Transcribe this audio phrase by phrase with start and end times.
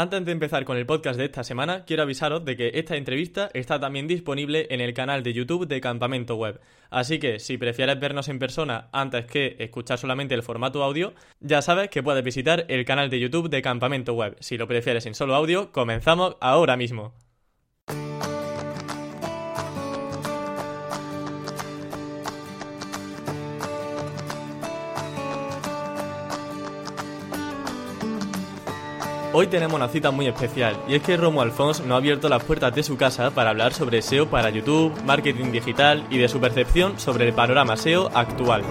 [0.00, 3.50] Antes de empezar con el podcast de esta semana, quiero avisaros de que esta entrevista
[3.52, 6.58] está también disponible en el canal de YouTube de Campamento Web.
[6.88, 11.60] Así que si prefieres vernos en persona antes que escuchar solamente el formato audio, ya
[11.60, 14.38] sabes que puedes visitar el canal de YouTube de Campamento Web.
[14.40, 17.12] Si lo prefieres en solo audio, comenzamos ahora mismo.
[29.32, 32.42] Hoy tenemos una cita muy especial y es que Romo Alfons nos ha abierto las
[32.42, 36.40] puertas de su casa para hablar sobre SEO para YouTube, marketing digital y de su
[36.40, 38.64] percepción sobre el panorama SEO actual.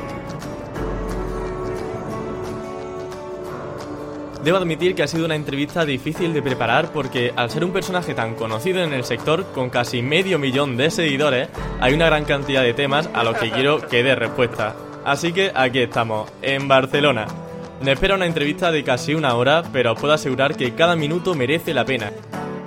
[4.43, 8.13] Debo admitir que ha sido una entrevista difícil de preparar porque al ser un personaje
[8.13, 11.48] tan conocido en el sector, con casi medio millón de seguidores,
[11.79, 14.76] hay una gran cantidad de temas a los que quiero que dé respuesta.
[15.05, 17.48] Así que aquí estamos, en Barcelona.
[17.81, 21.33] Me espera una entrevista de casi una hora, pero os puedo asegurar que cada minuto
[21.33, 22.11] merece la pena.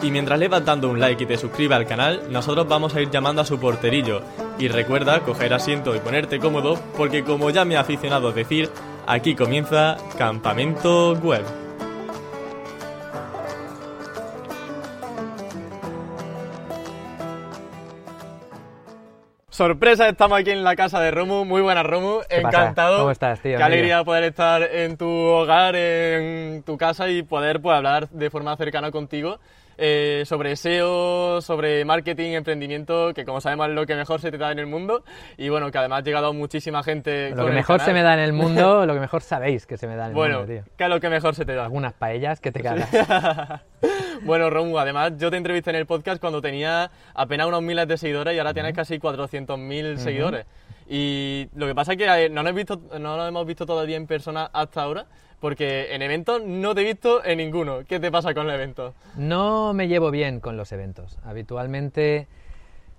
[0.03, 3.03] Y mientras le vas dando un like y te suscribas al canal, nosotros vamos a
[3.03, 4.23] ir llamando a su porterillo.
[4.59, 8.71] Y recuerda coger asiento y ponerte cómodo, porque como ya me ha aficionado a decir,
[9.07, 11.62] aquí comienza Campamento Web.
[19.53, 21.45] Sorpresa, estamos aquí en la casa de Romu.
[21.45, 22.21] Muy buenas, Romu.
[22.31, 23.01] Encantado.
[23.01, 23.59] ¿Cómo estás, tío?
[23.59, 28.31] Qué alegría poder estar en tu hogar, en tu casa y poder pues, hablar de
[28.31, 29.41] forma cercana contigo
[29.85, 34.39] eh, sobre SEO, sobre marketing, emprendimiento, que como sabemos es lo que mejor se te
[34.39, 35.03] da en el mundo.
[35.37, 37.31] Y bueno, que además ha llegado muchísima gente.
[37.31, 37.87] Lo con que el mejor canal.
[37.87, 40.11] se me da en el mundo, lo que mejor sabéis que se me da en
[40.11, 40.63] el Bueno, mundo, tío.
[40.77, 41.65] que es lo que mejor se te da.
[41.65, 42.89] Algunas paellas que te cagas.
[44.23, 47.97] bueno, Romu, además yo te entrevisté en el podcast cuando tenía apenas unos miles de
[47.99, 50.47] seguidores y ahora tienes casi 400.000 seguidores.
[50.89, 54.07] Y lo que pasa es que no nos, visto, no nos hemos visto todavía en
[54.07, 55.07] persona hasta ahora,
[55.41, 57.85] porque en eventos no te he visto en ninguno.
[57.87, 58.95] ¿Qué te pasa con los eventos?
[59.17, 61.19] No me llevo bien con los eventos.
[61.25, 62.29] Habitualmente,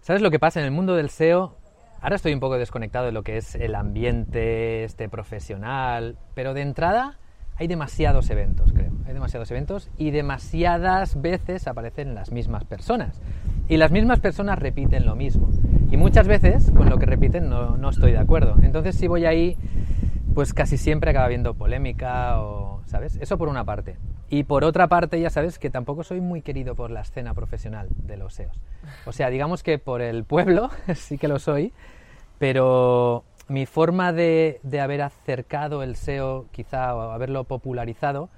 [0.02, 1.56] ¿sabes lo que pasa en el mundo del SEO?
[2.02, 6.62] Ahora estoy un poco desconectado de lo que es el ambiente este profesional, pero de
[6.62, 7.18] entrada
[7.64, 8.92] hay demasiados eventos, creo.
[9.08, 13.22] Hay demasiados eventos y demasiadas veces aparecen las mismas personas.
[13.70, 15.50] Y las mismas personas repiten lo mismo.
[15.90, 18.58] Y muchas veces con lo que repiten no, no estoy de acuerdo.
[18.62, 19.56] Entonces si voy ahí,
[20.36, 23.16] pues casi siempre acaba habiendo polémica o, ¿sabes?
[23.22, 23.96] Eso por una parte.
[24.30, 27.88] Y por otra parte, ya sabes que tampoco soy muy querido por la escena profesional
[27.96, 28.60] de los SEOs.
[29.06, 31.72] O sea, digamos que por el pueblo sí que lo soy,
[32.40, 38.30] pero mi forma de, de haber acercado el SEO, quizá, o haberlo popularizado,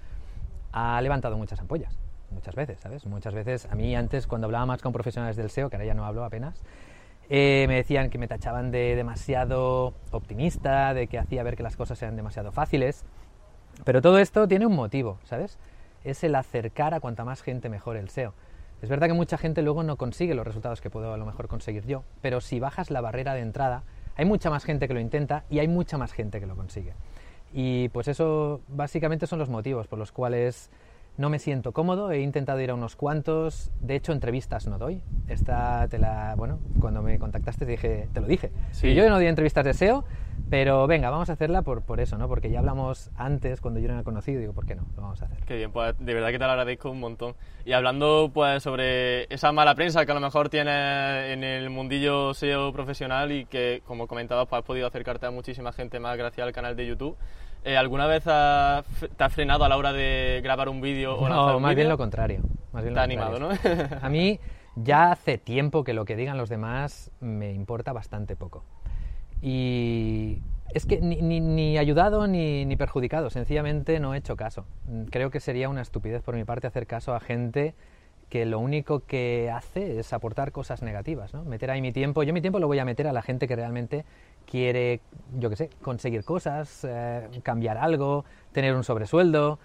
[0.71, 1.97] ha levantado muchas ampollas.
[2.31, 3.05] Muchas veces, ¿sabes?
[3.05, 5.93] Muchas veces, a mí antes, cuando hablaba más con profesionales del SEO, que ahora ya
[5.93, 6.61] no hablo apenas,
[7.29, 11.75] eh, me decían que me tachaban de demasiado optimista, de que hacía ver que las
[11.75, 13.05] cosas eran demasiado fáciles.
[13.83, 15.57] Pero todo esto tiene un motivo, ¿sabes?
[16.03, 18.33] Es el acercar a cuanta más gente mejor el SEO.
[18.81, 21.47] Es verdad que mucha gente luego no consigue los resultados que puedo a lo mejor
[21.47, 23.83] conseguir yo, pero si bajas la barrera de entrada,
[24.15, 26.93] hay mucha más gente que lo intenta y hay mucha más gente que lo consigue.
[27.53, 30.69] Y pues eso básicamente son los motivos por los cuales
[31.17, 35.01] no me siento cómodo, he intentado ir a unos cuantos, de hecho entrevistas no doy.
[35.27, 38.51] Esta te la, bueno, cuando me contactaste te dije, te lo dije.
[38.71, 38.87] Sí.
[38.87, 40.03] Y yo no doy entrevistas de SEO,
[40.49, 42.27] pero venga, vamos a hacerla por, por eso, ¿no?
[42.27, 44.83] Porque ya hablamos antes cuando yo no era conocido, digo, ¿por qué no?
[44.95, 45.39] Lo vamos a hacer.
[45.45, 47.33] Qué bien, pues de verdad que te lo agradezco un montón.
[47.65, 50.73] Y hablando pues sobre esa mala prensa que a lo mejor tienes
[51.31, 55.71] en el mundillo SEO profesional y que, como comentabas, pues has podido acercarte a muchísima
[55.73, 57.17] gente más gracias al canal de YouTube.
[57.63, 58.85] Eh, ¿Alguna vez has-
[59.17, 61.85] te has frenado a la hora de grabar un vídeo o No, un más bien
[61.85, 61.89] vídeo?
[61.89, 62.41] lo contrario.
[62.71, 63.39] Más bien Te animado.
[63.39, 63.49] ¿no?
[64.03, 64.39] A mí
[64.75, 68.63] ya hace tiempo que lo que digan los demás me importa bastante poco.
[69.41, 70.39] Y
[70.73, 74.65] es que ni, ni- ni ayudado ni, ni perjudicado, sencillamente no he hecho caso.
[74.87, 77.73] Mm, Creo que sería una estupidez por mi parte hacer caso a gente
[78.29, 81.43] que lo único que hace es aportar cosas negativas, ¿no?
[81.45, 82.23] Meter ahí mi tiempo.
[82.23, 84.03] Yo mi tiempo lo voy a meter a la gente que realmente
[84.49, 84.99] quiere,
[85.37, 89.59] yo qué sé, conseguir cosas, eh, cambiar algo, tener un sobresueldo.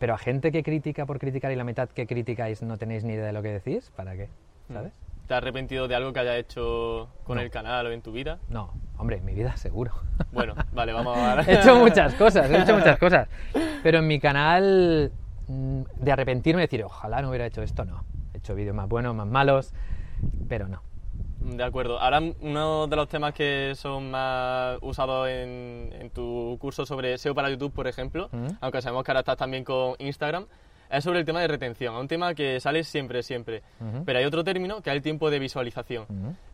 [0.00, 3.12] Pero a gente que critica por criticar y la mitad que criticáis no tenéis ni
[3.12, 4.28] idea de lo que decís, ¿para qué?
[4.72, 4.92] ¿Sabes?
[5.32, 7.42] ¿Te has arrepentido de algo que hayas hecho con No.
[7.42, 8.38] el canal o en tu vida?
[8.50, 9.92] No, hombre, en mi vida seguro.
[10.30, 13.28] Bueno, vale, vamos a he hecho muchas cosas, he hecho muchas cosas.
[13.82, 15.10] Pero en mi canal,
[15.48, 18.04] mm, de arrepentirme decir, ojalá no hubiera hecho esto, no.
[18.34, 19.72] He hecho vídeos más buenos, más malos,
[20.50, 20.82] pero no.
[21.40, 21.98] De acuerdo.
[21.98, 27.34] Ahora uno de los temas que son más usados en, en tu curso sobre SEO
[27.34, 28.54] para YouTube, por ejemplo, Ujú.
[28.60, 30.44] aunque sabemos que ahora estás también con Instagram,
[30.98, 31.94] es sobre el tema de retención.
[31.94, 33.62] Es un tema que sale siempre, siempre.
[33.80, 34.04] Ujú.
[34.04, 36.06] Pero hay otro término que es el tiempo de visualización.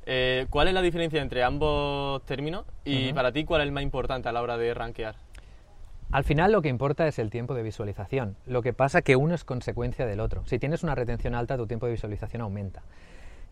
[0.07, 3.83] Eh, ¿Cuál es la diferencia entre ambos términos y para ti cuál es el más
[3.83, 5.17] importante a la hora de rankear?
[6.11, 8.37] Al final lo que importa es el tiempo de visualización.
[8.47, 10.43] Lo que pasa que uno es consecuencia del otro.
[10.47, 12.83] Si tienes una retención alta, tu tiempo de visualización aumenta.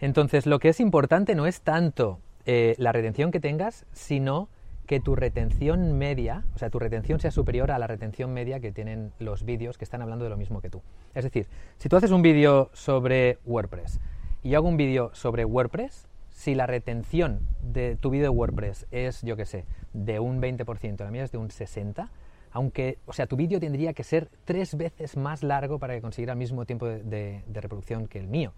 [0.01, 4.49] Entonces, lo que es importante no es tanto eh, la retención que tengas, sino
[4.87, 8.73] que tu retención media, o sea, tu retención sea superior a la retención media que
[8.73, 10.83] tienen los vídeos que están hablando de lo mismo que tú.
[11.15, 11.49] Es decir,
[11.79, 14.01] si tú haces un vídeo sobre WordPress
[14.43, 18.87] y yo hago un vídeo sobre WordPress, si la retención de tu vídeo de WordPress
[18.91, 22.09] es, yo qué sé, de un 20%, la mía es de un 60%,
[22.53, 26.37] aunque, o sea, tu vídeo tendría que ser tres veces más largo para conseguir el
[26.37, 28.53] mismo tiempo de reproducción que el mío,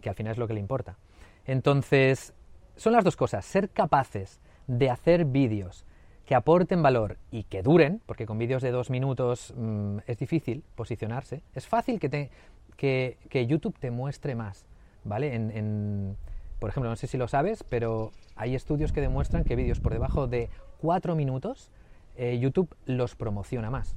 [0.00, 0.96] que al final es lo que le importa.
[1.44, 2.34] Entonces,
[2.76, 5.84] son las dos cosas, ser capaces de hacer vídeos
[6.26, 10.62] que aporten valor y que duren, porque con vídeos de dos minutos mm, es difícil
[10.76, 12.30] posicionarse, es fácil que, te,
[12.76, 14.66] que, YouTube te muestre más,
[15.04, 15.34] ¿vale?
[15.34, 16.16] En,
[16.58, 19.92] por ejemplo, no sé si lo sabes, pero hay estudios que demuestran que vídeos por
[19.92, 20.48] debajo de
[20.80, 21.70] cuatro minutos
[22.16, 23.96] eh, YouTube los promociona más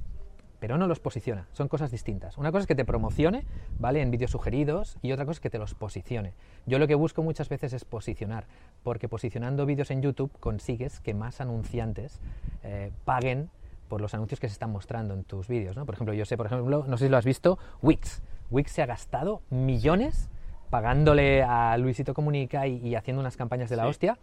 [0.66, 1.46] pero no los posiciona.
[1.52, 2.36] Son cosas distintas.
[2.38, 3.44] Una cosa es que te promocione,
[3.78, 4.02] ¿vale?
[4.02, 6.32] En vídeos sugeridos y otra cosa es que te los posicione.
[6.66, 8.48] Yo lo que busco muchas veces es posicionar,
[8.82, 12.20] porque posicionando vídeos en YouTube consigues que más anunciantes
[12.64, 13.48] eh, paguen
[13.86, 15.86] por los anuncios que se están mostrando en tus vídeos, ¿no?
[15.86, 18.20] Por ejemplo, yo sé, por ejemplo, no sé si lo has visto, Wix.
[18.50, 20.28] Wix se ha gastado millones
[20.68, 24.18] pagándole a Luisito Comunica y, haciendo unas campañas de la hostia,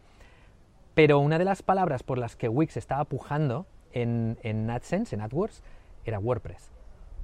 [0.93, 5.21] pero una de las palabras por las que Wix estaba pujando en, en AdSense, en
[5.21, 5.63] AdWords,
[6.05, 6.71] era WordPress.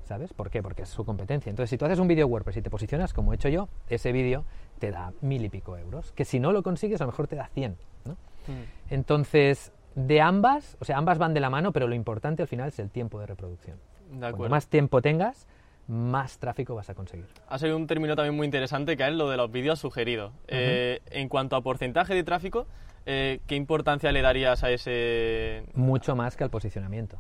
[0.06, 0.34] ¿Sabes?
[0.34, 0.64] ¿Por qué?
[0.64, 1.52] Porque es su competencia.
[1.52, 4.12] Entonces, si tú haces un vídeo WordPress y te posicionas como he hecho yo, ese
[4.12, 4.44] vídeo
[4.80, 6.12] te da mil y pico euros.
[6.14, 7.78] Que si no lo consigues, a lo mejor te da 100.
[8.06, 8.14] ¿no?
[8.14, 8.64] Mm.
[8.90, 12.70] Entonces, de ambas, o sea, ambas van de la mano, pero lo importante al final
[12.70, 13.78] es el tiempo de reproducción.
[14.20, 15.48] Cuanto más tiempo tengas,
[15.88, 17.28] más tráfico vas a conseguir.
[17.48, 20.32] Ha sido un término también muy interesante que es lo de los vídeos sugeridos.
[20.48, 22.68] Eh, en cuanto a porcentaje de tráfico,
[23.06, 25.64] eh, ¿qué importancia le darías a ese...?
[25.74, 27.18] Mucho más que al posicionamiento.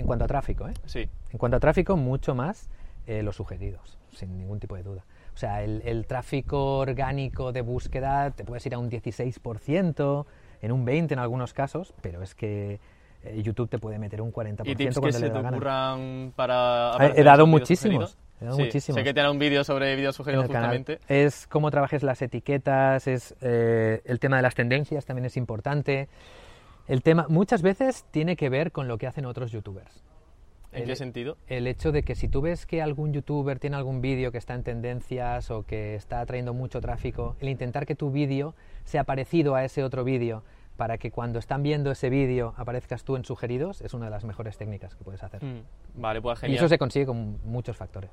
[0.00, 0.74] En cuanto a tráfico, ¿eh?
[0.86, 1.08] Sí.
[1.30, 2.68] En cuanto a tráfico, mucho más
[3.06, 5.04] eh, los sugeridos, sin ningún tipo de duda.
[5.34, 10.26] O sea, el, tráfico orgánico de búsqueda te puedes ir a un 16%,
[10.62, 12.80] en un 20% en algunos casos, pero es que
[13.22, 16.96] eh, YouTube te puede meter un 40% ¿Y tips que se te ocurran para...
[17.14, 18.18] He, dado muchísimos.
[18.40, 18.98] He dado muchísimos.
[18.98, 20.98] Sé que te hará un vídeo sobre vídeos sugeridos justamente.
[21.08, 26.08] Es cómo trabajes las etiquetas, es eh, el tema de las tendencias también es importante.
[26.88, 30.02] El tema muchas veces tiene que ver con lo que hacen otros youtubers.
[30.72, 31.36] ¿En qué sentido?
[31.46, 34.54] El hecho de que si tú ves que algún youtuber tiene algún vídeo que está
[34.54, 38.54] en tendencias o que está trayendo mucho tráfico, el intentar que tu vídeo
[38.84, 40.42] sea parecido a ese otro vídeo
[40.78, 44.24] para que cuando están viendo ese vídeo aparezcas tú en sugeridos es una de las
[44.24, 45.44] mejores técnicas que puedes hacer.
[45.44, 45.62] Mm,
[45.96, 46.54] vale, pues genial.
[46.54, 48.10] Y eso se consigue con muchos factores,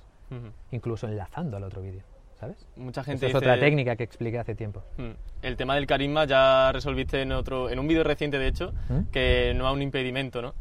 [0.72, 2.04] incluso enlazando al otro vídeo.
[2.40, 2.68] ¿Sabes?
[2.76, 4.84] Mucha gente es otra técnica que expliqué hace tiempo.
[4.98, 5.12] Hmm.
[5.42, 9.12] El tema del carisma ya resolviste en otro, en un vídeo reciente de hecho, ¿Mm?
[9.12, 10.54] que no es un impedimento, ¿no?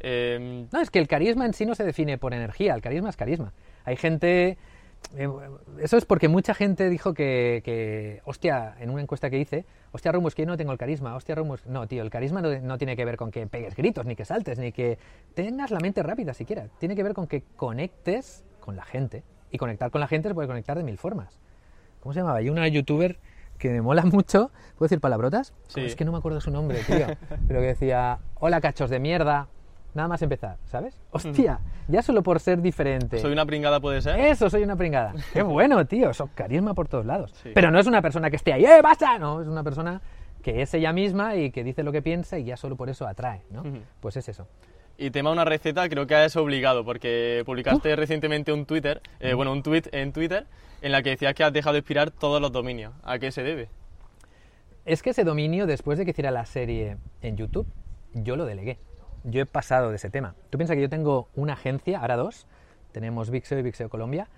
[0.00, 3.10] Em, no, es que el carisma en sí no se define por energía, el carisma
[3.10, 3.52] es carisma.
[3.84, 4.56] Hay gente...
[5.16, 5.28] Eh,
[5.80, 10.34] eso es porque mucha gente dijo que, hostia, en una encuesta que hice, hostia, Rumus,
[10.34, 12.96] que yo no tengo el carisma, hostia, Rumus, no, tío, el carisma no, no, tiene
[12.96, 14.98] que ver con que pegues gritos, ni que saltes, ni que
[15.34, 16.68] tengas la mente rápida siquiera.
[16.78, 19.22] Tiene que ver con que conectes con la gente.
[19.50, 21.38] Y conectar con la gente se puede conectar de mil formas.
[22.00, 22.38] ¿Cómo se llamaba?
[22.38, 23.18] Hay una youtuber
[23.58, 24.50] que me mola mucho.
[24.76, 25.52] ¿Puedo decir palabrotas?
[25.68, 25.80] Sí.
[25.80, 27.06] Es que no me acuerdo su nombre, tío.
[27.48, 29.48] Pero que decía, hola cachos de mierda.
[29.92, 31.00] Nada más empezar, ¿sabes?
[31.10, 31.58] Hostia,
[31.88, 33.18] ya solo por ser diferente.
[33.18, 34.20] ¿Soy una pringada puede ser?
[34.20, 35.14] Eso, soy una pringada.
[35.32, 36.10] Qué bueno, tío.
[36.10, 37.34] Eso, carisma por todos lados.
[37.54, 39.18] Pero no es una persona que esté ahí, ¡eh, basta!
[39.18, 40.00] No, es una persona
[40.42, 43.04] que es ella misma y que dice lo que piensa y ya solo por eso
[43.06, 43.64] atrae, ¿no?
[43.98, 44.46] Pues es eso.
[45.02, 49.50] Y tema una receta, creo que es obligado, porque publicaste recientemente un Twitter, eh, bueno,
[49.50, 50.44] un tweet en Twitter
[50.82, 52.92] en la que decías que has dejado de expirar todos los dominios.
[53.02, 53.70] ¿A qué se debe?
[54.84, 57.66] Es que ese dominio, después de que hiciera la serie en YouTube,
[58.12, 58.78] yo lo delegué.
[59.24, 60.34] Yo he pasado de ese tema.
[60.50, 62.46] Tú piensas que yo tengo una agencia, ahora dos,
[62.92, 64.28] tenemos Vixeo y Vixeo Colombia,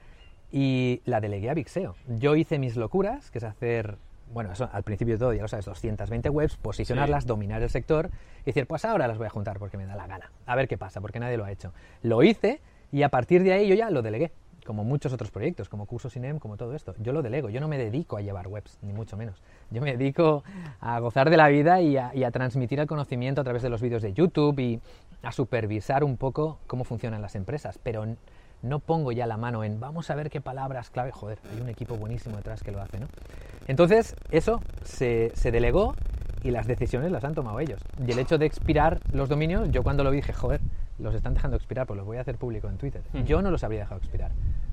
[0.52, 1.97] y la delegué a Vixeo.
[2.07, 3.97] Yo hice mis locuras, que es hacer
[4.33, 8.11] bueno, eso al principio de todo, ya lo sabes, 220 webs, posicionarlas, dominar el sector
[8.43, 10.31] y decir, pues ahora las voy a juntar porque me da la gana.
[10.47, 11.73] A ver qué pasa, porque nadie lo ha hecho.
[12.03, 12.61] Lo hice
[12.91, 14.33] y a partir de ahí yo ya lo delegué,
[14.65, 16.95] como muchos otros proyectos, como Cursos INEM, como todo esto.
[16.99, 19.43] Yo lo delego, yo no me dedico a llevar webs, ni mucho menos.
[19.71, 20.45] Yo me dedico
[20.81, 23.69] a gozar de la vida y a, y a transmitir el conocimiento a través de
[23.69, 24.81] los vídeos de YouTube y
[25.23, 28.07] a supervisar un poco cómo funcionan las empresas, pero
[28.62, 31.69] no pongo ya la mano en vamos a ver qué palabras clave, joder, hay un
[31.69, 33.09] equipo buenísimo detrás que lo hace, ¿no?
[33.66, 35.95] Entonces, eso se, delegó
[36.42, 37.81] y las decisiones las han tomado ellos.
[38.04, 40.61] Y el hecho de expirar los dominios, yo cuando lo vi dije, joder,
[40.99, 43.02] los están dejando expirar, pues los voy a hacer público en Twitter.
[43.25, 44.31] Yo no los habría dejado expirar,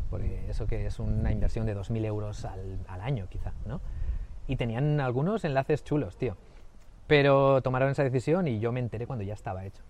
[0.10, 3.82] porque eso que es una inversión de 2.000 euros al, al año, quizá, ¿no?
[4.48, 6.36] Y tenían algunos enlaces chulos, tío.
[7.08, 9.82] Pero tomaron esa decisión y yo me enteré cuando ya estaba hecho.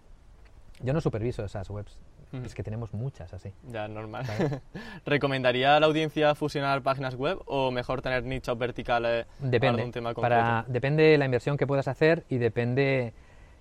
[0.81, 1.97] Yo no superviso esas webs.
[2.31, 3.51] Es que tenemos muchas así.
[3.71, 4.25] Ya, normal.
[5.05, 9.91] ¿Recomendaría a la audiencia fusionar páginas web o mejor tener nichos verticales depende, para un
[9.91, 10.35] tema concreto?
[10.35, 13.13] Para, depende de la inversión que puedas hacer y depende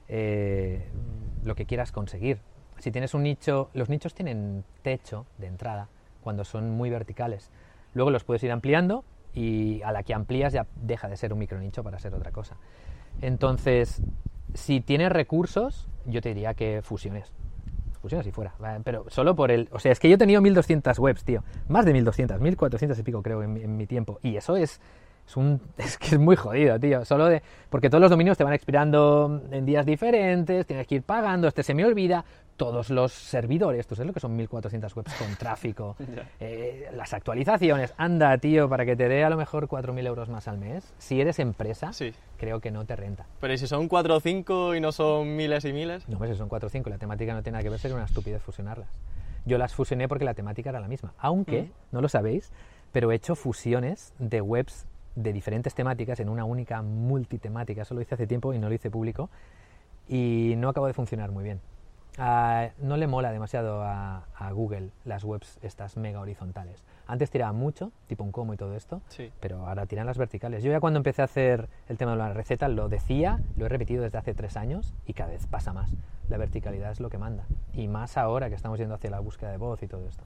[0.09, 0.87] eh,
[1.45, 2.41] lo que quieras conseguir.
[2.79, 5.89] Si tienes un nicho, los nichos tienen techo de entrada
[6.23, 7.51] cuando son muy verticales.
[7.95, 9.03] Luego los puedes ir ampliando
[9.35, 12.57] y a la que amplías ya deja de ser un micronicho para ser otra cosa.
[13.23, 14.03] Entonces,
[14.55, 17.33] si tienes recursos, yo te diría que fusiones.
[18.01, 18.55] Fusiones y fuera.
[18.85, 19.69] Pero solo por el...
[19.73, 21.43] O sea, es que yo he tenido 1200 webs, tío.
[21.69, 24.19] Más de 1200, 1400 y pico creo en, en mi tiempo.
[24.23, 24.81] Y eso es
[25.29, 27.05] es, un, es que es muy jodido, tío.
[27.05, 31.03] Solo de, porque todos los dominios te van expirando en días diferentes, tienes que ir
[31.03, 32.25] pagando, este se me olvida.
[32.57, 35.95] Todos los servidores, tú sabes lo que son 1400 webs con tráfico,
[36.41, 37.95] eh, las actualizaciones.
[37.97, 40.93] Anda, tío, para que te dé a lo mejor 4.000 euros más al mes.
[40.99, 42.13] Si eres empresa, sí.
[42.37, 43.27] creo que no te renta.
[43.41, 46.09] Pero ¿y si son 4 o 5 y no son miles y miles?
[46.09, 47.95] No, pues si son 4 o 5, la temática no tiene nada que ver, sería
[47.95, 48.89] una estupidez fusionarlas.
[49.45, 51.15] Yo las fusioné porque la temática era la misma.
[51.19, 51.71] Aunque, mm.
[51.93, 52.51] no lo sabéis,
[52.91, 54.85] pero he hecho fusiones de webs
[55.23, 57.83] de diferentes temáticas en una única multitemática.
[57.83, 59.31] Eso lo hice hace tiempo y no lo hice público
[60.09, 61.61] y no acabo de funcionar muy bien.
[62.19, 66.83] Ah, no le mola demasiado a, Google las webs estas mega horizontales.
[67.07, 69.03] Antes tiraba mucho, tipo un como y todo esto,
[69.41, 70.65] pero ahora tiran las verticales.
[70.65, 73.69] Yo ya cuando empecé a hacer el tema de la receta lo decía, lo he
[73.69, 75.93] repetido desde hace tres años y cada vez pasa más.
[76.29, 77.45] La verticalidad es lo que manda.
[77.73, 80.25] Y más ahora que estamos yendo hacia la búsqueda de voz y todo esto.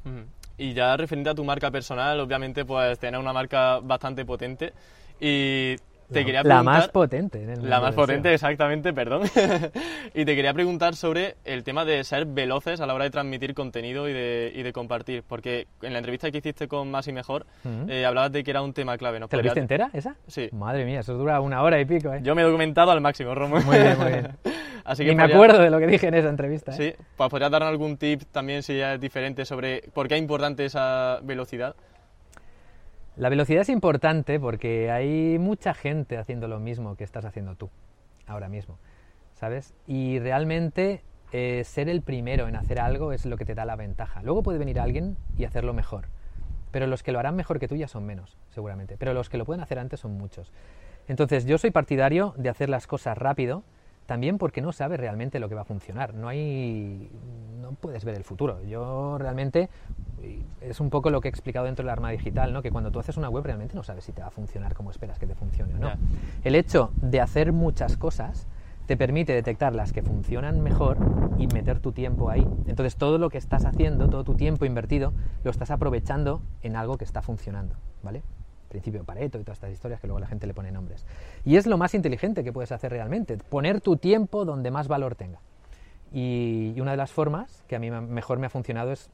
[0.57, 4.73] Y ya referente a tu marca personal, obviamente pues tener una marca bastante potente
[5.21, 5.77] y
[6.13, 7.43] te quería preguntar, la más potente.
[7.43, 9.23] En el la más potente, exactamente, perdón.
[10.15, 13.55] y te quería preguntar sobre el tema de ser veloces a la hora de transmitir
[13.55, 15.23] contenido y de, y de compartir.
[15.27, 17.47] Porque en la entrevista que hiciste con Más y Mejor,
[17.89, 19.21] eh, hablabas de que era un tema clave.
[19.21, 19.29] ¿no?
[19.29, 20.17] ¿Te la viste entera esa?
[20.27, 20.49] Sí.
[20.53, 22.13] Madre mía, eso dura una hora y pico.
[22.13, 22.21] ¿eh?
[22.23, 23.61] Yo me he documentado al máximo, Romo.
[23.61, 24.29] Muy bien, muy bien.
[24.85, 26.73] Así que me acuerdo de lo que dije en esa entrevista.
[26.73, 26.77] ¿eh?
[26.77, 30.21] Sí, pues podrías darnos algún tip también si ya es diferente sobre por qué es
[30.21, 31.75] importante esa velocidad.
[33.17, 37.69] La velocidad es importante porque hay mucha gente haciendo lo mismo que estás haciendo tú
[38.27, 38.79] ahora mismo,
[39.35, 39.75] ¿sabes?
[39.87, 43.77] Y realmente eh, ser el primero en hacer algo es lo que te da la
[43.77, 44.23] ventaja.
[44.23, 46.07] Luego puede venir alguien y hacerlo mejor,
[46.71, 48.97] pero los que lo harán mejor que tú ya son menos, seguramente.
[48.97, 50.51] Pero los que lo pueden hacer antes son muchos.
[51.07, 53.63] Entonces yo soy partidario de hacer las cosas rápido,
[54.13, 56.13] también porque no sabes realmente lo que va a funcionar.
[56.13, 57.11] No hay,
[57.63, 58.63] no puedes ver el futuro.
[58.63, 59.71] Yo realmente
[60.61, 62.61] es un poco lo que he explicado dentro del arma digital, ¿no?
[62.61, 64.91] Que cuando tú haces una web realmente no sabes si te va a funcionar como
[64.91, 65.93] esperas que te funcione o no.
[66.45, 68.47] El hecho de hacer muchas cosas
[68.85, 70.99] te permite detectar las que funcionan mejor
[71.39, 72.47] y meter tu tiempo ahí.
[72.67, 76.99] Entonces todo lo que estás haciendo, todo tu tiempo invertido, lo estás aprovechando en algo
[76.99, 78.23] que está funcionando, ¿vale?
[78.73, 81.07] Principio Pareto y todas estas historias que luego la gente le pone nombres.
[81.45, 85.15] Y es lo más inteligente que puedes hacer realmente, poner tu tiempo donde más valor
[85.15, 85.41] tenga.
[86.13, 89.11] Y, una de las formas que a mí mejor me ha funcionado es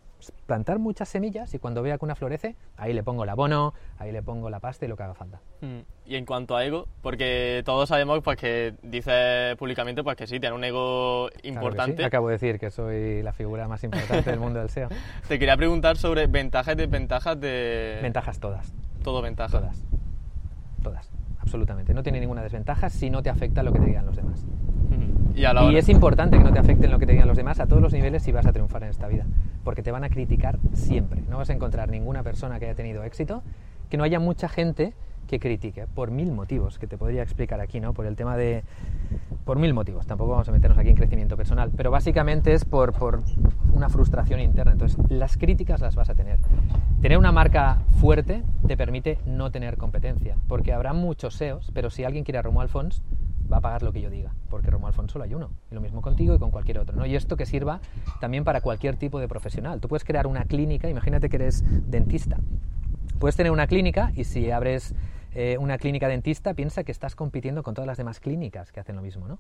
[0.47, 4.11] plantar muchas semillas y cuando vea que una florece, ahí le pongo el abono, ahí
[4.11, 5.41] le pongo la pasta y lo que haga falta.
[5.61, 5.79] Mm.
[6.07, 10.41] Y en cuanto a ego, porque todos sabemos pues que dice públicamente pues que sí,
[10.41, 12.05] tiene un ego importante.
[12.05, 14.89] Acabo de decir que soy la figura más importante del mundo del SEO.
[15.29, 18.01] Te quería preguntar sobre ventajas y desventajas de...
[18.03, 18.73] Ventajas todas.
[19.03, 19.61] Todo ventajas.
[19.61, 19.85] Todas.
[20.83, 21.11] Todas.
[21.41, 21.95] Absolutamente.
[21.95, 24.45] No tiene ninguna desventaja si no te afecta lo que te digan los demás.
[25.35, 27.37] Y, a la y es importante que no te afecten lo que te digan los
[27.37, 29.25] demás a todos los niveles si vas a triunfar en esta vida.
[29.63, 31.23] Porque te van a criticar siempre.
[31.29, 33.43] No vas a encontrar ninguna persona que haya tenido éxito
[33.89, 34.95] que no haya mucha gente
[35.29, 37.93] que critique, por mil motivos que te podría explicar aquí, ¿no?
[37.93, 38.65] Por el tema de...
[39.45, 42.93] por mil motivos, tampoco vamos a meternos aquí en crecimiento personal, pero básicamente es por,
[42.95, 43.23] por
[43.73, 44.73] una frustración interna.
[44.73, 46.39] Entonces, las críticas las vas a tener.
[47.01, 52.03] Tener una marca fuerte te permite no tener competencia, porque habrá muchos SEOs, pero si
[52.03, 53.03] alguien quiere a Romo Alfons,
[53.51, 55.81] va a pagar lo que yo diga, porque Romo Alfons solo hay uno, y lo
[55.81, 57.07] mismo contigo y con cualquier otro, ¿no?
[57.07, 57.81] Y esto que sirva
[58.21, 59.81] también para cualquier tipo de profesional.
[59.81, 62.39] Tú puedes crear una clínica, imagínate que eres dentista,
[63.19, 64.95] puedes tener una clínica y si abres
[65.35, 68.97] eh, una clínica dentista, piensa que estás compitiendo con todas las demás clínicas que hacen
[68.97, 69.39] lo mismo, ¿no?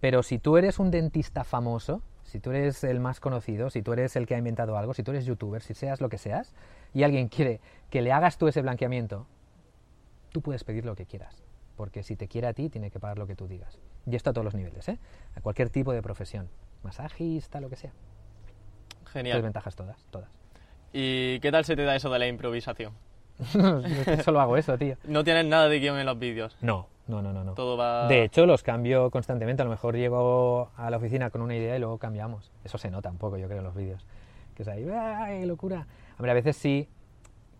[0.00, 3.92] Pero si tú eres un dentista famoso, si tú eres el más conocido, si tú
[3.92, 6.54] eres el que ha inventado algo, si tú eres youtuber, si seas lo que seas,
[6.92, 9.26] y alguien quiere que le hagas tú ese blanqueamiento,
[10.32, 11.42] tú puedes pedir lo que quieras.
[11.76, 13.78] Porque si te quiere a ti, tiene que pagar lo que tú digas.
[14.06, 14.98] Y esto a todos los niveles, ¿eh?
[15.34, 16.48] A cualquier tipo de profesión.
[16.82, 17.92] Masajista, lo que sea.
[19.12, 19.42] Genial.
[19.42, 20.30] ventajas todas, todas.
[20.92, 22.92] ¿Y qué tal se te da eso de la improvisación?
[24.24, 24.96] Solo hago eso, tío.
[25.04, 26.56] ¿No tienes nada de guion en los vídeos?
[26.60, 27.54] No, no, no, no.
[27.54, 28.08] Todo va...
[28.08, 29.62] De hecho, los cambio constantemente.
[29.62, 32.50] A lo mejor llego a la oficina con una idea y luego cambiamos.
[32.64, 34.06] Eso se nota un poco, yo creo, en los vídeos.
[34.54, 35.86] Que es ahí, ¡ay, locura!
[36.18, 36.88] A ver, a veces sí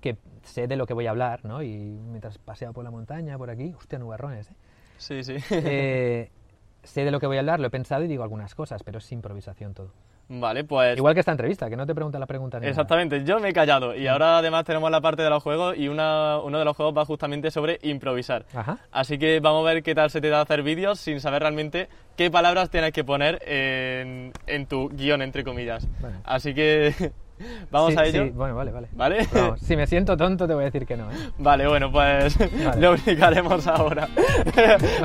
[0.01, 1.63] que sé de lo que voy a hablar, ¿no?
[1.63, 4.55] Y mientras paseo por la montaña, por aquí, hostia, nubarrones, ¿eh?
[4.99, 5.37] Sí, sí.
[5.51, 6.31] Eh,
[6.83, 8.99] sé de lo que voy a hablar, lo he pensado y digo algunas cosas, pero
[8.99, 9.91] es improvisación todo.
[10.29, 10.97] Vale, pues...
[10.99, 12.61] Igual que esta entrevista, que no te preguntan las preguntas.
[12.61, 12.69] nada.
[12.69, 15.87] Exactamente, yo me he callado y ahora además tenemos la parte de los juegos y
[15.87, 18.45] una- uno de los juegos va justamente sobre improvisar.
[18.53, 18.79] Ajá.
[18.91, 21.89] Así que vamos a ver qué tal se te da hacer vídeos sin saber realmente
[22.17, 25.87] qué palabras tienes que poner en, en tu guion, entre comillas.
[26.01, 26.19] Bueno.
[26.25, 27.13] Así que
[27.71, 28.25] vamos Sí, a ello.
[28.25, 28.89] sí, bueno, vale, vale.
[28.95, 29.29] ¿Vale?
[29.33, 31.15] Vamos, si me siento tonto te voy a decir que no, ¿eh?
[31.39, 32.81] Vale, bueno, pues Vale.
[32.81, 34.09] lo explicaremos ahora.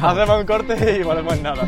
[0.01, 1.67] Hacemos un corte y volvemos en nada.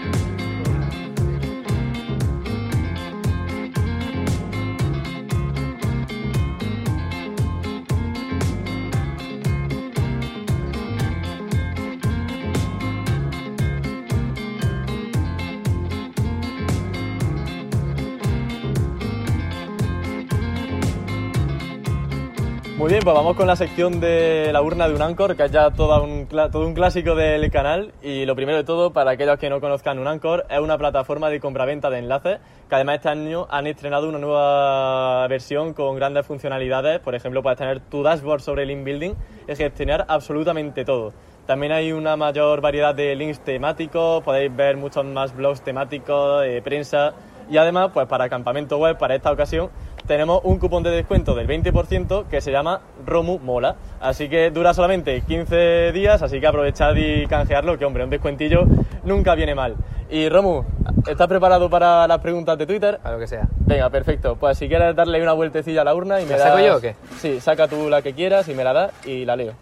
[22.81, 25.51] Muy bien, pues vamos con la sección de la urna de un Anchor, que es
[25.51, 27.93] ya toda un todo un clásico del canal.
[28.01, 31.29] Y lo primero de todo, para aquellos que no conozcan un Anchor, es una plataforma
[31.29, 36.25] de compraventa de enlaces, que además este año han estrenado una nueva versión con grandes
[36.25, 36.99] funcionalidades.
[37.01, 39.13] Por ejemplo, puedes tener tu dashboard sobre link building
[39.47, 41.13] y gestionar absolutamente todo.
[41.45, 46.59] También hay una mayor variedad de links temáticos, podéis ver muchos más blogs temáticos, de
[46.63, 47.13] prensa
[47.51, 49.69] y además, pues para campamento web, para esta ocasión,
[50.11, 53.77] tenemos un cupón de descuento del 20% que se llama Romu Mola.
[54.01, 58.65] Así que dura solamente 15 días, así que aprovechad y canjearlo, que hombre, un descuentillo
[59.05, 59.75] nunca viene mal.
[60.09, 60.63] Y Romu,
[61.07, 62.99] ¿estás preparado para las preguntas de Twitter?
[63.05, 63.47] A lo que sea.
[63.65, 64.35] Venga, perfecto.
[64.35, 66.75] Pues si quieres darle una vueltecilla a la urna y me ¿La saco das- yo
[66.75, 66.95] o qué?
[67.19, 69.53] Sí, saca tú la que quieras y me la das y la leo.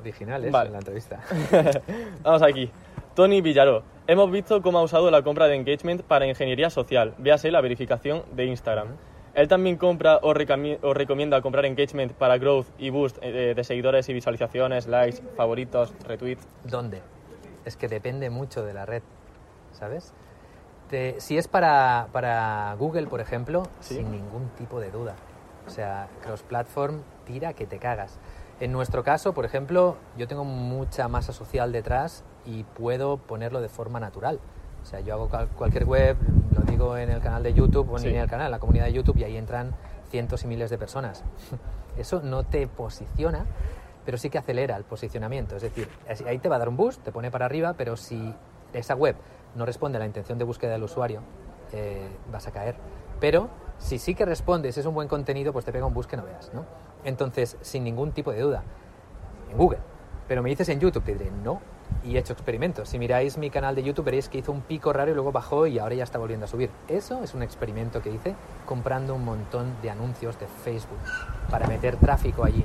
[0.00, 0.66] Originales Vale.
[0.68, 1.18] en la entrevista.
[2.22, 2.70] Vamos aquí.
[3.16, 3.82] Tony Villaró.
[4.10, 7.14] Hemos visto cómo ha usado la compra de engagement para ingeniería social.
[7.18, 8.96] Véase la verificación de Instagram.
[9.34, 14.14] Él también compra o, recomienda comprar engagement para growth y boost eh, de seguidores y
[14.14, 16.48] visualizaciones, likes, favoritos, retweets.
[16.64, 17.02] ¿Dónde?
[17.66, 19.02] Es que depende mucho de la red,
[19.72, 20.14] ¿sabes?
[20.88, 23.96] Te- si es para, para Google, por ejemplo, Sí.
[23.96, 25.16] sin ningún tipo de duda.
[25.66, 28.18] O sea, cross-platform tira que te cagas.
[28.58, 33.68] En nuestro caso, por ejemplo, yo tengo mucha masa social detrás y puedo ponerlo de
[33.68, 34.40] forma natural.
[34.82, 36.16] O sea, yo hago cualquier web,
[36.56, 38.08] lo digo en el canal de YouTube, o Sí.
[38.08, 39.74] en el canal, en la comunidad de YouTube, y ahí entran
[40.10, 41.24] cientos y miles de personas.
[41.98, 43.44] Eso no te posiciona,
[44.06, 45.56] pero sí que acelera el posicionamiento.
[45.56, 45.88] Es decir,
[46.26, 48.34] ahí te va a dar un boost, te pone para arriba, pero si
[48.72, 49.16] esa web
[49.54, 51.20] no responde a la intención de búsqueda del usuario,
[51.72, 52.76] eh, vas a caer.
[53.20, 56.08] Pero si sí que responde, si es un buen contenido, pues te pega un boost
[56.08, 56.64] que no veas, ¿no?
[57.04, 58.62] Entonces, sin ningún tipo de duda,
[59.50, 59.80] en Google.
[60.28, 61.60] Pero me dices en YouTube, te diré no.
[62.04, 62.88] Y he hecho experimentos.
[62.88, 65.66] Si miráis mi canal de YouTube, veréis que hizo un pico raro y luego bajó
[65.66, 66.70] y ahora ya está volviendo a subir.
[66.86, 68.34] Eso es un experimento que hice
[68.66, 70.98] comprando un montón de anuncios de Facebook
[71.50, 72.64] para meter tráfico allí.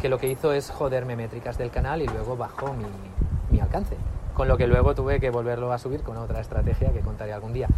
[0.00, 3.96] Que lo que hizo es joderme métricas del canal y luego bajó mi, alcance.
[4.34, 7.52] Con lo que luego tuve que volverlo a subir con otra estrategia que contaré algún
[7.52, 7.68] día.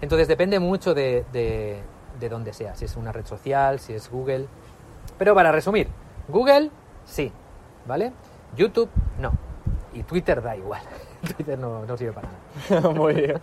[0.00, 1.82] Entonces depende mucho de, de,
[2.18, 2.74] de dónde sea.
[2.74, 4.46] Si es una red social, si es Google.
[5.18, 5.88] Pero para resumir,
[6.28, 6.70] Google
[7.04, 7.32] sí,
[7.86, 8.12] ¿vale?
[8.56, 8.88] YouTube
[9.20, 9.32] no.
[9.92, 10.82] Y Twitter da igual.
[11.36, 12.90] Twitter no, no sirve para nada.
[12.94, 13.40] Muy bien.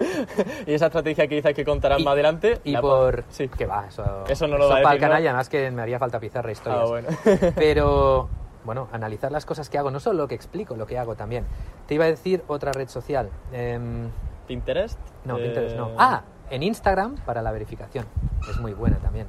[0.67, 2.59] y esa estrategia que dices que contarás Y- más adelante.
[2.63, 3.23] Y por...
[3.29, 3.47] Sí.
[3.49, 5.49] Que va, eso, Eso no lo va a para decir, el canal ¿no?
[5.49, 6.81] que me haría falta pizarra historias.
[6.83, 7.07] Ah, bueno.
[7.55, 8.29] Pero,
[8.65, 11.45] bueno, analizar las cosas que hago, no solo lo que explico, lo que hago también.
[11.87, 13.29] Te iba a decir otra red social.
[13.51, 14.09] Em,
[14.47, 14.99] ¿Pinterest?
[15.25, 15.91] no, Eh, Pinterest no.
[15.97, 18.05] Ah, en Instagram para la verificación.
[18.49, 19.27] Es muy buena también.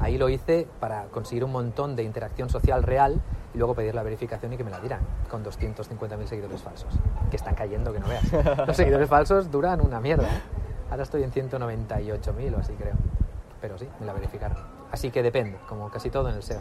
[0.00, 3.20] Ahí lo hice para conseguir un montón de interacción social real
[3.58, 6.94] y luego pedir la verificación y que me la dieran con 250.000 seguidores falsos.
[7.28, 8.22] Que están cayendo, que no veas.
[8.68, 10.28] Los seguidores falsos duran una mierda.
[10.28, 10.42] ¿eh?
[10.92, 12.94] Ahora estoy en 198.000 o así creo.
[13.60, 14.56] Pero sí, me la verificaron.
[14.92, 16.60] Así que depende, como casi todo en el SEO.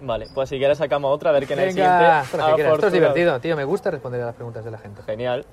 [0.00, 2.04] Vale, pues si quieres sacamos otra, a ver qué en el siguiente.
[2.24, 2.72] esto, es que.
[2.72, 3.54] Esto divertido, tío.
[3.54, 5.00] Me gusta responder a las preguntas de la gente.
[5.04, 5.46] Genial.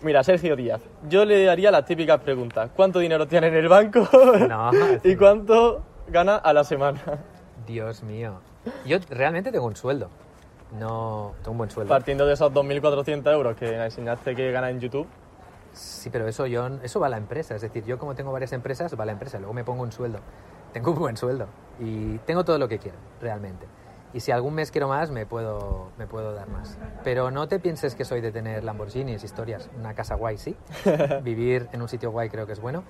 [0.00, 2.70] Mira, Sergio Díaz, yo le haría las típicas preguntas.
[2.74, 4.08] ¿Cuánto dinero tiene en el banco?
[4.48, 4.70] No,
[5.04, 7.02] ¿Y cuánto gana a la semana?
[7.66, 8.40] Dios mío.
[8.84, 10.08] Yo realmente tengo un sueldo.
[10.78, 11.88] No, tengo un buen sueldo.
[11.88, 15.06] Partiendo de esos 2.400 euros que me enseñaste que gana en YouTube.
[15.72, 17.54] Sí, pero eso yo eso va a la empresa.
[17.54, 19.38] Es decir, yo como tengo varias empresas, va a la empresa.
[19.38, 20.20] Luego me pongo un sueldo.
[20.72, 21.46] Tengo un buen sueldo.
[21.78, 23.66] Y tengo todo lo que quiero, realmente.
[24.12, 26.78] Y si algún mes quiero más, me puedo, me puedo dar más.
[27.04, 29.70] Pero no te pienses que soy de tener Lamborghinis, historias.
[29.78, 30.56] Una casa guay, sí.
[31.22, 32.82] Vivir en un sitio guay creo que es bueno.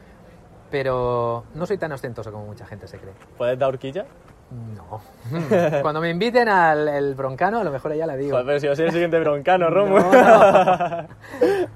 [0.70, 3.12] Pero no soy tan ostentoso como mucha gente se cree.
[3.36, 4.06] ¿Puedes dar horquilla?
[4.50, 5.00] No.
[5.82, 8.36] Cuando me inviten al el broncano, a lo mejor ya la digo.
[8.44, 9.98] Pero si yo soy el siguiente broncano, Romo.
[9.98, 11.06] No, no.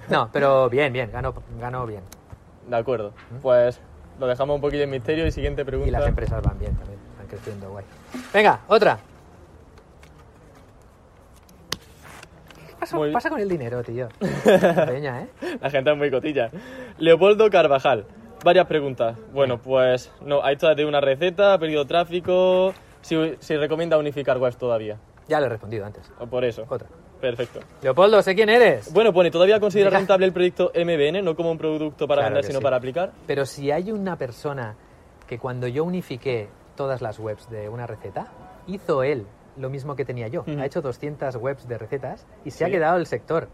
[0.08, 2.02] No, pero bien, bien, gano, gano bien.
[2.68, 3.12] De acuerdo.
[3.42, 3.80] Pues
[4.18, 5.88] lo dejamos un poquillo en misterio y siguiente pregunta.
[5.88, 7.84] Y las empresas van bien también, van creciendo, guay.
[8.32, 8.98] Venga, otra.
[12.80, 14.08] pasa, Muy- pasa con el dinero, tío?
[14.87, 15.28] Peña, ¿eh?
[15.60, 16.50] La gente es muy cotilla.
[16.98, 18.04] Leopoldo Carvajal.
[18.44, 19.16] Varias preguntas.
[19.33, 22.74] Bueno, pues no, ha hecho de una receta, ha perdido tráfico.
[23.00, 24.98] Si, si recomienda unificar webs todavía.
[25.28, 26.12] Ya lo he respondido antes.
[26.18, 26.66] O por eso.
[26.68, 26.87] Otra.
[27.20, 27.61] Perfecto.
[27.83, 28.92] Leopoldo, sé quién eres.
[28.92, 31.24] Bueno, pone, ¿todavía considera rentable el proyecto MBN?
[31.24, 32.62] No como un producto para Claro vender, sino sí.
[32.62, 33.12] para aplicar.
[33.26, 34.76] Pero si hay una persona
[35.26, 38.30] que cuando yo unifiqué todas las webs de una receta,
[38.66, 39.26] hizo él
[39.57, 40.44] lo mismo que tenía yo.
[40.59, 43.48] Ha hecho 200 webs de recetas y se ha quedado el sector.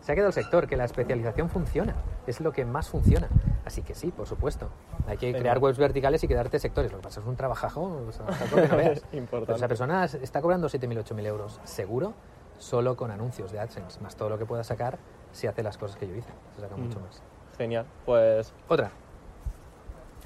[0.00, 1.94] Se ha quedado el sector, que la especialización funciona.
[2.26, 3.28] Es lo que más funciona.
[3.64, 4.68] Así que sí, por supuesto.
[5.06, 6.90] Hay que crear webs verticales y quedarte sectores.
[6.90, 9.02] Lo que pasa es un trabajajo, o sea, que no veas.
[9.12, 9.58] Importante.
[9.58, 12.14] Esa persona está cobrando 7.000, 8.000 euros seguro
[12.58, 14.98] solo con anuncios de AdSense, más todo lo que pueda sacar
[15.32, 16.30] si hace las cosas que yo hice.
[16.56, 17.02] Se saca mucho Mm.
[17.02, 17.22] más.
[17.58, 17.86] Genial.
[18.06, 18.90] Pues Otra.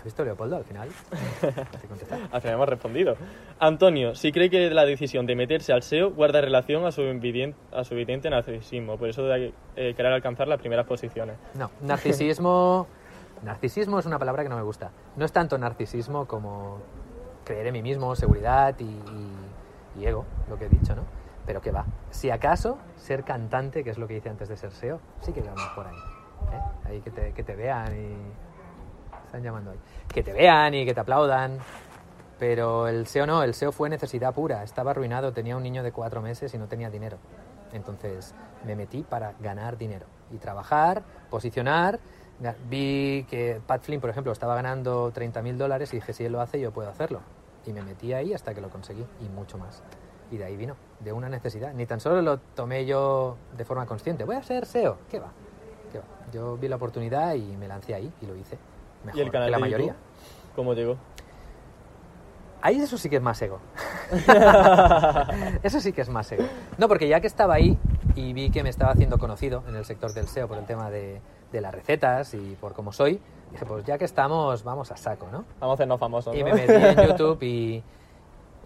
[0.05, 0.91] ¿Has visto Leopoldo al final?
[2.31, 3.17] Al final hemos respondido.
[3.59, 7.57] Antonio, si cree que la decisión de meterse al SEO guarda relación a su, evidente,
[7.73, 11.37] a su evidente narcisismo, por eso de eh, querer alcanzar las primeras posiciones.
[11.55, 12.87] No, narcisismo.
[13.45, 14.91] Narcisismo es una palabra que no me gusta.
[15.17, 16.81] No es tanto narcisismo como
[17.47, 21.05] creer en mí mismo, seguridad y, y- y ego, lo que he dicho, ¿no?
[21.47, 21.87] Pero que va.
[22.11, 25.41] Si acaso, ser cantante, que es lo que hice antes de ser SEO, sí que
[25.41, 25.97] vamos por ahí.
[25.97, 26.89] ¿eh?
[26.91, 28.54] Ahí que te, que te vean y.
[29.35, 29.79] Están llamando ahí.
[30.13, 31.59] Que te vean y que te aplaudan.
[32.39, 34.63] Pero el SEO no, el SEO fue necesidad pura.
[34.63, 37.19] Estaba arruinado, tenía un niño de cuatro meses y no tenía dinero.
[37.73, 38.33] Entonces
[38.65, 41.99] me metí para ganar dinero y trabajar, posicionar.
[42.69, 46.41] Vi que Pat Flynn, por ejemplo, estaba ganando 30.000 dólares y dije, si él lo
[46.41, 47.21] hace, yo puedo hacerlo.
[47.67, 49.83] Y me metí ahí hasta que lo conseguí y mucho más.
[50.31, 51.75] Y de ahí vino, de una necesidad.
[51.75, 54.23] Ni tan solo lo tomé yo de forma consciente.
[54.23, 54.99] Voy a ser SEO.
[55.11, 55.33] ¿Qué va?
[55.91, 56.05] ¿Qué va?
[56.33, 58.59] Yo vi la oportunidad y me lancé ahí y lo hice.
[59.05, 59.87] Mejor ¿Y el canal que la de mayoría.
[59.89, 60.55] YouTube?
[60.57, 60.97] ¿Cómo llegó?
[62.63, 63.61] Ahí eso sí que es más ego.
[65.63, 66.45] eso sí que es más ego.
[66.79, 67.79] No, porque ya que estaba ahí
[68.15, 70.89] y vi que me estaba haciendo conocido en el sector del SEO por el tema
[70.91, 71.21] de,
[71.53, 73.21] de las recetas y por cómo soy,
[73.53, 75.45] dije, pues ya que estamos, vamos a saco, ¿no?
[75.61, 76.35] Vamos a hacernos famosos.
[76.35, 76.47] Y ¿no?
[76.47, 77.83] me metí en YouTube y,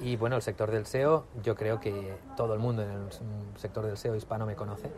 [0.00, 3.08] y bueno, el sector del SEO, yo creo que todo el mundo en el
[3.56, 4.88] sector del SEO hispano me conoce.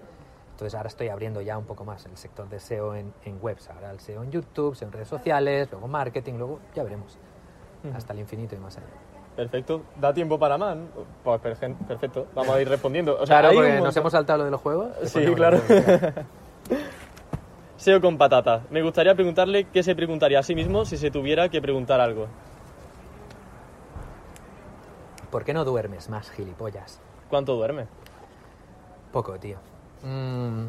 [0.61, 3.71] Entonces ahora estoy abriendo ya un poco más el sector de SEO en, en webs.
[3.71, 7.17] Ahora el SEO en YouTube, SEO en redes sociales, luego marketing, luego ya veremos.
[7.95, 8.87] Hasta el infinito y más allá.
[9.37, 9.81] Perfecto.
[9.99, 10.77] ¿Da tiempo para más?
[11.25, 12.27] Pues perfe- perfecto.
[12.35, 13.15] Vamos a ir respondiendo.
[13.19, 14.89] O sea, claro, porque nos montón- hemos saltado lo de los juegos.
[15.05, 15.61] Sí, claro.
[17.79, 18.61] SEO con patatas.
[18.71, 22.27] Me gustaría preguntarle qué se preguntaría a sí mismo si se tuviera que preguntar algo.
[25.31, 27.01] ¿Por qué no duermes más, gilipollas?
[27.31, 27.87] ¿Cuánto duerme?
[29.11, 29.57] Poco, tío.
[30.03, 30.67] Mm,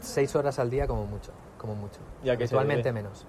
[0.00, 2.00] seis horas al día como mucho, como mucho.
[2.22, 2.36] ¿Y a
[2.92, 3.26] menos.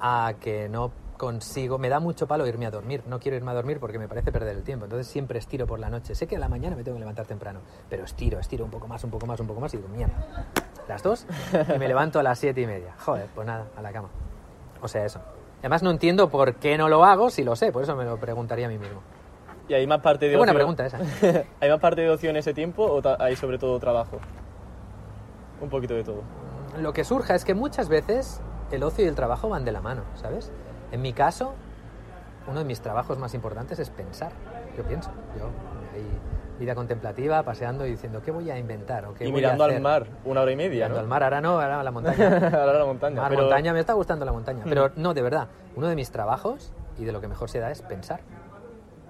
[0.00, 3.02] A que no consigo, me da mucho palo irme a dormir.
[3.06, 4.84] No quiero irme a dormir porque me parece perder el tiempo.
[4.84, 6.14] Entonces siempre estiro por la noche.
[6.14, 8.86] Sé que a la mañana me tengo que levantar temprano, pero estiro, estiro un poco
[8.86, 10.46] más, un poco más, un poco más y digo, mierda.
[10.88, 11.26] Las dos
[11.74, 12.94] y me levanto a las siete y media.
[12.98, 14.08] Joder, pues nada, a la cama.
[14.82, 15.20] O sea, eso.
[15.60, 18.18] Además no entiendo por qué no lo hago si lo sé, por eso me lo
[18.18, 19.00] preguntaría a mí mismo.
[19.68, 20.98] ¿Y hay más parte de Qué buena ocio- pregunta esa.
[21.60, 24.18] ¿Hay más parte de ocio en ese tiempo o hay sobre todo trabajo?
[25.60, 26.22] Un poquito de todo.
[26.78, 29.80] Lo que surja es que muchas veces el ocio y el trabajo van de la
[29.80, 30.52] mano, ¿sabes?
[30.92, 31.54] En mi caso,
[32.46, 34.32] uno de mis trabajos más importantes es pensar.
[34.76, 35.46] Yo pienso, yo
[35.94, 36.06] ahí
[36.60, 39.66] vida contemplativa, paseando y diciendo qué voy a inventar o qué y voy mirando a
[39.68, 41.00] al mar una hora y media, Mirando ¿no?
[41.02, 42.26] al mar, ahora no, ahora la montaña.
[42.60, 43.20] Ahora la montaña.
[43.22, 44.62] Mar, pero- montaña, me está gustando la montaña.
[44.64, 47.70] Pero no, de verdad, uno de mis trabajos y de lo que mejor se da
[47.70, 48.20] es pensar.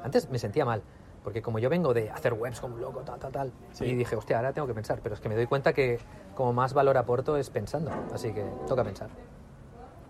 [0.07, 0.83] Antes me sentía mal,
[1.25, 3.87] porque como yo vengo de hacer webs como loco, tal, tal, tal, Sí.
[3.87, 5.01] y dije, hostia, ahora tengo que pensar.
[5.03, 5.99] Pero es que me doy cuenta que
[6.37, 7.91] como más valor aporto es pensando.
[8.15, 9.09] Así que toca pensar.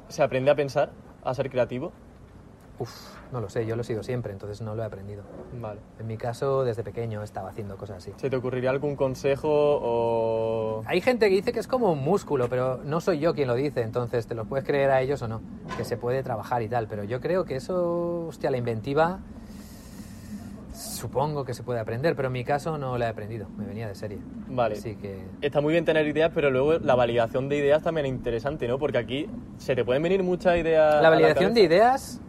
[0.09, 0.91] ¿Se aprende a pensar?
[1.25, 1.93] ¿A ser creativo?
[2.79, 2.91] Uf,
[3.33, 5.23] no lo sé, yo lo he sido siempre, entonces no lo he aprendido.
[5.59, 5.81] Vale.
[5.99, 8.13] En mi caso, desde pequeño estaba haciendo cosas así.
[8.19, 10.83] ¿Se te ocurriría algún consejo o...?
[10.85, 13.55] Hay gente que dice que es como un músculo, pero no soy yo quien lo
[13.55, 15.41] dice, entonces te lo puedes creer a ellos o no,
[15.79, 19.21] que se puede trabajar y tal, pero yo creo que eso, hostia, la inventiva,
[20.77, 23.89] supongo que se puede aprender, pero en mi caso no la he aprendido, me venía
[23.89, 24.19] de serie.
[24.49, 24.75] Vale.
[24.75, 25.25] Así que...
[25.41, 28.79] Está muy bien tener ideas, pero luego la validación de ideas también es interesante, ¿no?
[28.79, 31.03] Porque aquí se te pueden venir muchas ideas.
[31.03, 32.21] La validación de ideas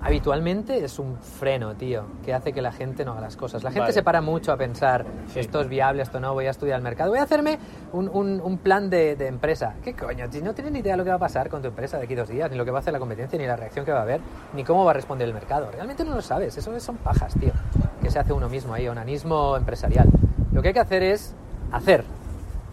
[0.00, 3.62] habitualmente es un freno, tío, que hace que la gente no haga las cosas.
[3.64, 3.92] La gente Vale.
[3.92, 5.40] se para mucho a pensar, Sí.
[5.40, 7.58] esto es viable, esto no, voy a estudiar el mercado, voy a hacerme
[7.92, 9.74] un, un- un plan de, de empresa.
[9.82, 10.26] ¿Qué coño?
[10.30, 12.04] Si no tienes ni idea de lo que va a pasar con tu empresa de
[12.04, 13.92] aquí dos días, ni lo que va a hacer la competencia, ni la reacción que
[13.92, 14.20] va a haber,
[14.54, 15.70] ni cómo va a responder el mercado.
[15.72, 17.52] Realmente no lo sabes, eso son pajas, tío,
[18.02, 20.08] que se hace uno mismo ahí, onanismo empresarial.
[20.52, 21.34] Lo que hay que hacer es
[21.72, 22.04] hacer,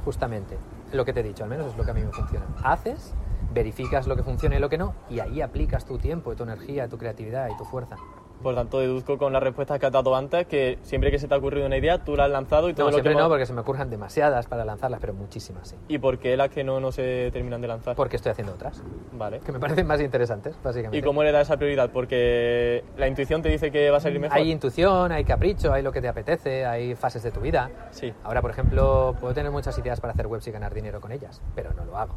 [0.05, 0.57] justamente,
[0.91, 2.45] lo que te he dicho, al menos es lo que a mí me funciona.
[2.63, 3.13] Haces,
[3.53, 6.87] verificas lo que funciona y lo que no, y ahí aplicas tu tiempo, tu energía,
[6.87, 7.95] tu creatividad y tu fuerza.
[8.41, 11.33] Por tanto, deduzco con las respuestas que has dado antes que siempre que se te
[11.33, 13.19] ha ocurrido una idea, tú la has lanzado y todo No, lo que siempre no,
[13.19, 15.77] hemos- porque se me ocurren demasiadas para lanzarlas, pero muchísimas, sí.
[15.87, 17.95] ¿Y por qué las que no, no se terminan de lanzar?
[17.95, 19.39] Porque estoy haciendo otras, Vale.
[19.39, 20.97] que me parecen más interesantes, básicamente.
[20.97, 21.89] ¿Y cómo le da esa prioridad?
[21.91, 24.37] Porque la intuición te dice que va a salir mejor.
[24.37, 27.69] Hay intuición, hay capricho, hay lo que te apetece, hay fases de tu vida.
[27.91, 28.11] Sí.
[28.25, 31.41] Ahora, por ejemplo, puedo tener muchas ideas para hacer webs y ganar dinero con ellas,
[31.55, 32.15] pero no lo hago.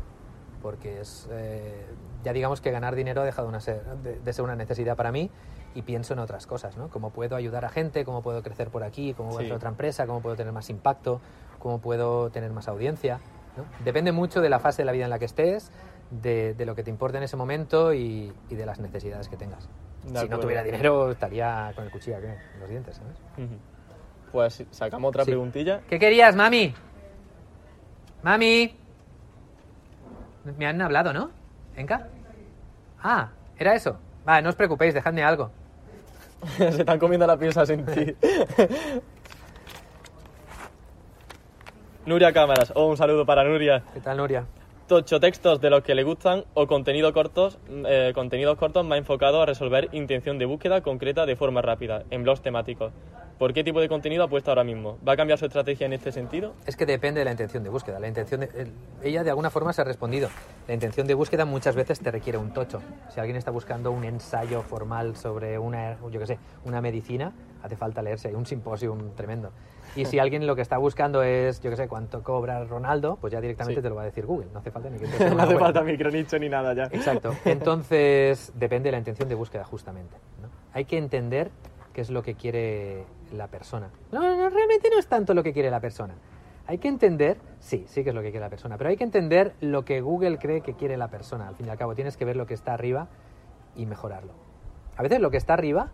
[0.66, 1.86] Porque es, eh,
[2.24, 5.12] ya digamos que ganar dinero ha dejado una ser- de, de ser una necesidad para
[5.12, 5.30] mí
[5.76, 6.88] y pienso en otras cosas, ¿no?
[6.88, 9.44] Cómo puedo ayudar a gente, cómo puedo crecer por aquí, cómo puedo Sí.
[9.46, 11.20] hacer otra empresa, cómo puedo tener más impacto,
[11.60, 13.20] cómo puedo tener más audiencia.
[13.56, 13.64] ¿no?
[13.84, 15.70] Depende mucho de la fase de la vida en la que estés,
[16.10, 19.36] de, de lo que te importa en ese momento y, y de las necesidades que
[19.36, 19.68] tengas.
[20.02, 20.40] De si no acuerdo.
[20.40, 23.16] tuviera dinero, estaría con el cuchillo aquí en los dientes, ¿sabes?
[24.32, 25.30] Pues sacamos otra Sí.
[25.30, 25.82] preguntilla.
[25.88, 26.74] ¿Qué querías, mami?
[28.24, 28.76] Mami.
[30.56, 31.30] Me han hablado, ¿no?
[31.76, 32.08] ¿Enca?
[33.02, 33.98] Ah, era eso.
[34.24, 35.50] Vale, no os preocupéis, dejadme algo.
[36.56, 38.14] se están comiendo la pieza sin ti.
[42.06, 42.72] Nuria Cámaras.
[42.76, 43.82] Oh, un saludo para Nuria.
[43.92, 44.46] ¿Qué tal, Nuria?
[44.86, 49.42] Tocho textos de los que le gustan o contenido cortos, eh, contenidos cortos más enfocados
[49.42, 52.92] a resolver intención de búsqueda concreta de forma rápida, en blogs temáticos.
[53.38, 54.96] ¿Por qué tipo de contenido apuesta ahora mismo?
[55.06, 56.54] ¿Va a cambiar su estrategia en este sentido?
[56.64, 58.00] Es que depende de la intención de búsqueda.
[58.00, 58.72] La intención de- el-
[59.02, 60.30] ella de alguna forma se ha respondido.
[60.66, 62.80] La intención de búsqueda muchas veces te requiere un tocho.
[63.10, 67.76] Si alguien está buscando un ensayo formal sobre una, yo qué sé, una medicina, hace
[67.76, 68.28] falta leerse.
[68.28, 69.50] Hay un simposium tremendo.
[69.96, 73.34] Y si alguien lo que está buscando es, yo qué sé, cuánto cobra Ronaldo, pues
[73.34, 73.82] ya directamente Sí.
[73.82, 74.46] te lo va a decir Google.
[74.52, 76.84] No hace falta ni que te no hace falta micronicho ni nada ya.
[76.84, 77.34] Exacto.
[77.44, 80.16] Entonces, depende de la intención de búsqueda, justamente.
[80.40, 80.48] ¿no?
[80.72, 81.50] Hay que entender
[81.96, 83.90] qué es lo que quiere la persona.
[84.12, 86.14] No, no, realmente no es tanto lo que quiere la persona.
[86.66, 89.04] Hay que entender, sí, sí que es lo que quiere la persona, pero hay que
[89.04, 91.48] entender lo que Google cree que quiere la persona.
[91.48, 93.08] Al fin y al cabo, tienes que ver lo que está arriba
[93.74, 94.34] y mejorarlo.
[94.98, 95.90] A veces lo que está arriba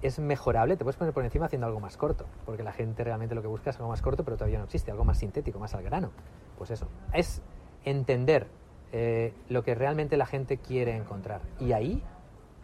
[0.00, 3.34] es mejorable, te puedes poner por encima haciendo algo más corto, porque la gente realmente
[3.34, 5.74] lo que busca es algo más corto, pero todavía no existe, algo más sintético, más
[5.74, 6.10] al grano.
[6.56, 7.42] Pues eso, es
[7.84, 8.46] entender
[8.92, 11.42] eh, lo que realmente la gente quiere encontrar.
[11.60, 12.02] Y ahí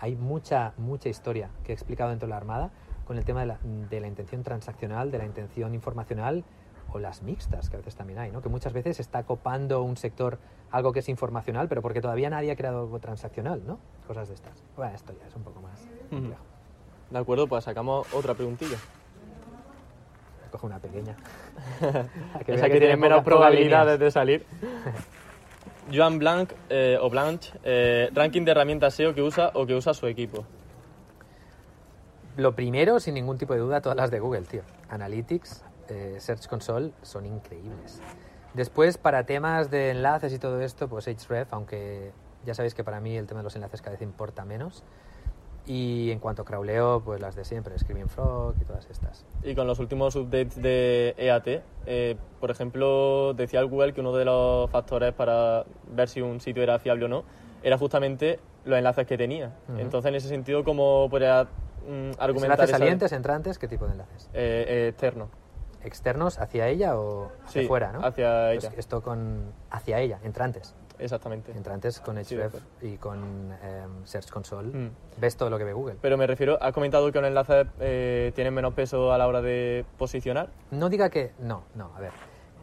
[0.04, 2.70] hay mucha, mucha historia que he explicado dentro de la Armada
[3.06, 6.44] con el tema de la, de la intención transaccional, de la intención informacional
[6.92, 8.42] o las mixtas, que a veces también hay, ¿no?
[8.42, 10.38] que muchas veces está copando un sector
[10.70, 13.78] algo que es informacional, pero porque todavía nadie ha creado algo transaccional, ¿no?
[14.06, 14.62] Cosas de estas.
[14.76, 16.42] Bueno, esto ya es un poco más complejo.
[17.10, 18.76] De acuerdo, pues sacamos otra preguntilla.
[20.50, 21.16] Coge una pequeña.
[22.46, 24.44] Esa que, tiene menos probabilidades de salir.
[25.92, 29.94] Joan Blanc eh, o Blanche, eh, ranking de herramientas SEO que usa o que usa
[29.94, 30.44] su equipo.
[32.36, 34.62] Lo primero, sin ningún tipo de duda, todas las de Google, tío.
[34.88, 38.00] Analytics, eh, Search Console son increíbles.
[38.54, 42.12] Después, para temas de enlaces y todo esto, pues Href, aunque
[42.44, 44.82] ya sabéis que para mí el tema de los enlaces cada vez importa menos.
[45.66, 49.24] Y en cuanto a crawleo, pues las de siempre, Screaming Frog y todas estas.
[49.42, 54.12] Y con los últimos updates de EAT, eh, por ejemplo, decía el Google que uno
[54.12, 57.24] de los factores para ver si un sitio era fiable o no
[57.62, 59.52] era justamente los enlaces que tenía.
[59.78, 63.58] Entonces, en ese sentido, ¿cómo podría mm, argumentar ¿Enlaces esa- salientes, entrantes?
[63.58, 64.28] ¿Qué tipo de enlaces?
[64.34, 65.30] Eh, eh, externo.
[65.82, 68.00] ¿Externos hacia ella o hacia Sí, fuera, no?
[68.04, 68.72] hacia Pues ella.
[68.76, 70.74] esto con hacia ella, entrantes.
[70.98, 71.52] Exactamente.
[71.52, 74.68] Entrantes con Sí, de Href y con em, Search Console.
[74.68, 74.90] Mm.
[75.18, 75.96] Ves todo lo que ve Google.
[76.00, 79.42] Pero me refiero, has comentado que los enlaces eh, tienen menos peso a la hora
[79.42, 80.48] de posicionar.
[80.70, 81.32] No diga que.
[81.40, 82.12] No, no, a ver.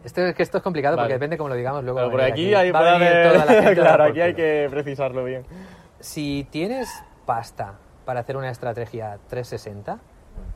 [0.03, 1.05] Esto, es que esto es complicado Vale.
[1.05, 1.99] porque depende cómo lo digamos luego.
[1.99, 4.03] Pero por aquí, hay, va a puede venir haber- toda la gente a dar claro,
[4.05, 5.45] aquí hay que precisarlo bien.
[5.99, 6.89] Si tienes
[7.25, 9.99] pasta para hacer una estrategia 360,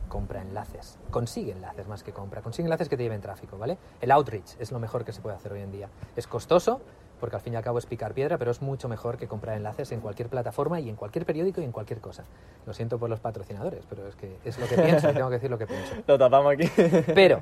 [0.09, 0.97] compra enlaces.
[1.11, 2.41] Consigue enlaces más que compra.
[2.41, 3.77] Consigue enlaces que te lleven tráfico, ¿vale?
[4.01, 5.89] El outreach es lo mejor que se puede hacer hoy en día.
[6.15, 6.81] Es costoso,
[7.19, 9.55] porque al fin y al cabo es picar piedra, pero es mucho mejor que comprar
[9.57, 12.23] enlaces en cualquier plataforma y en cualquier periódico y en cualquier cosa.
[12.65, 15.35] Lo siento por los patrocinadores, pero es que es lo que pienso y tengo que
[15.35, 15.93] decir lo que pienso.
[16.07, 16.69] Lo tapamos aquí.
[17.13, 17.41] Pero,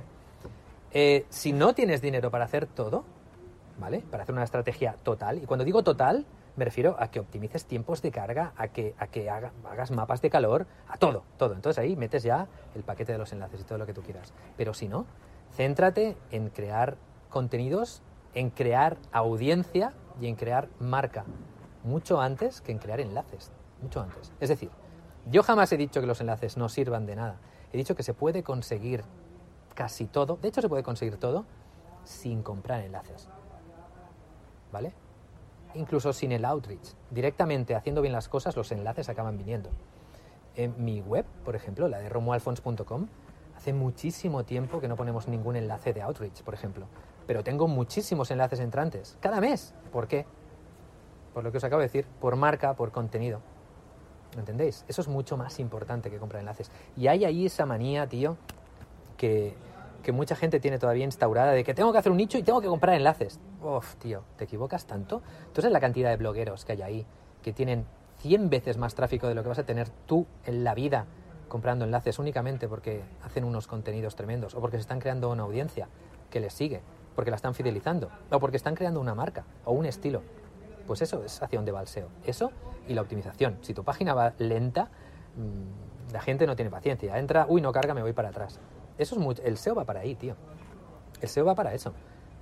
[0.92, 3.04] eh, si no tienes dinero para hacer todo,
[3.80, 4.04] ¿vale?
[4.12, 8.04] Para hacer una estrategia total, y cuando digo total, me refiero a que optimices tiempos
[8.04, 11.56] de carga, a que, a que haga- hagas mapas de calor, a todo, todo.
[11.56, 14.34] Entonces ahí metes ya el paquete de los enlaces y todo lo que tú quieras.
[14.56, 15.08] Pero si no,
[15.56, 16.96] céntrate en crear
[17.32, 21.26] contenidos, en crear audiencia y en crear marca,
[21.84, 24.32] mucho antes que en crear enlaces, mucho antes.
[24.40, 24.70] Es decir,
[25.30, 27.38] yo jamás he dicho que los enlaces no sirvan de nada.
[27.72, 29.04] He dicho que se puede conseguir
[29.74, 31.46] casi todo, de hecho se puede conseguir todo
[32.04, 33.28] sin comprar enlaces.
[34.72, 34.94] ¿Vale?
[35.76, 36.94] Incluso sin el outreach.
[37.10, 39.70] Directamente haciendo bien las cosas, los enlaces acaban viniendo.
[40.56, 43.08] En mi web, por ejemplo, la de romualfons.com,
[43.56, 46.88] hace muchísimo tiempo que no ponemos ningún enlace de outreach, por ejemplo.
[47.28, 49.74] Pero tengo muchísimos enlaces entrantes, cada mes.
[49.92, 50.26] ¿Por qué?
[51.34, 53.42] Por lo que os acabo de decir, por marca, por contenido.
[54.38, 54.84] ¿Entendéis?
[54.88, 56.72] Eso es mucho más importante que comprar enlaces.
[56.98, 58.38] Y hay ahí esa manía, tío,
[59.18, 59.56] que,
[60.02, 62.62] que mucha gente tiene todavía instaurada de que tengo que hacer un nicho y tengo
[62.62, 63.40] que comprar enlaces.
[63.62, 65.22] Uf, tío, ¿te equivocas tanto?
[65.48, 67.06] Entonces la cantidad de blogueros que hay ahí,
[67.42, 67.86] que tienen
[68.20, 71.06] 100 veces más tráfico de lo que vas a tener tú en la vida
[71.48, 75.88] comprando enlaces únicamente porque hacen unos contenidos tremendos o porque se están creando una audiencia
[76.32, 76.82] que les sigue,
[77.16, 80.22] porque la están fidelizando o porque están creando una marca o un estilo.
[80.88, 82.10] Pues eso es hacia donde va el SEO.
[82.26, 82.52] Eso
[82.88, 83.58] y la optimización.
[83.62, 84.90] Si tu página va lenta,
[85.38, 87.18] mmm, la gente no tiene paciencia.
[87.18, 88.60] Entra, uy, no carga, me voy para atrás.
[88.98, 90.36] Eso es muy, el SEO va para ahí, tío.
[91.22, 91.94] El SEO va para eso.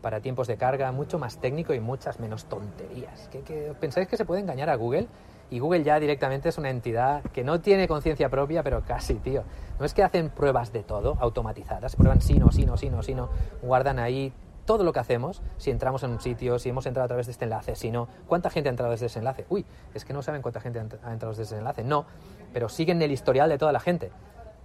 [0.01, 3.29] Para tiempos de carga mucho más técnico y muchas menos tonterías.
[3.31, 5.07] ¿Qué, qué, pensáis que se puede engañar a Google?
[5.51, 9.43] Y Google ya directamente es una entidad que no tiene conciencia propia, pero casi, tío.
[9.79, 13.03] No es que hacen pruebas de todo, automatizadas, prueban sí, no, sí, no, sí, no,
[13.03, 13.29] sí, no.
[13.61, 14.33] Guardan ahí
[14.71, 17.33] todo lo que hacemos, si entramos en un sitio, si hemos entrado a través de
[17.33, 19.45] este enlace, si no, ¿cuánta gente ha entrado desde ese enlace?
[19.49, 21.83] Uy, es que no saben cuánta gente ha entrado desde ese enlace.
[21.83, 22.05] No,
[22.53, 24.11] pero siguen el historial de toda la gente,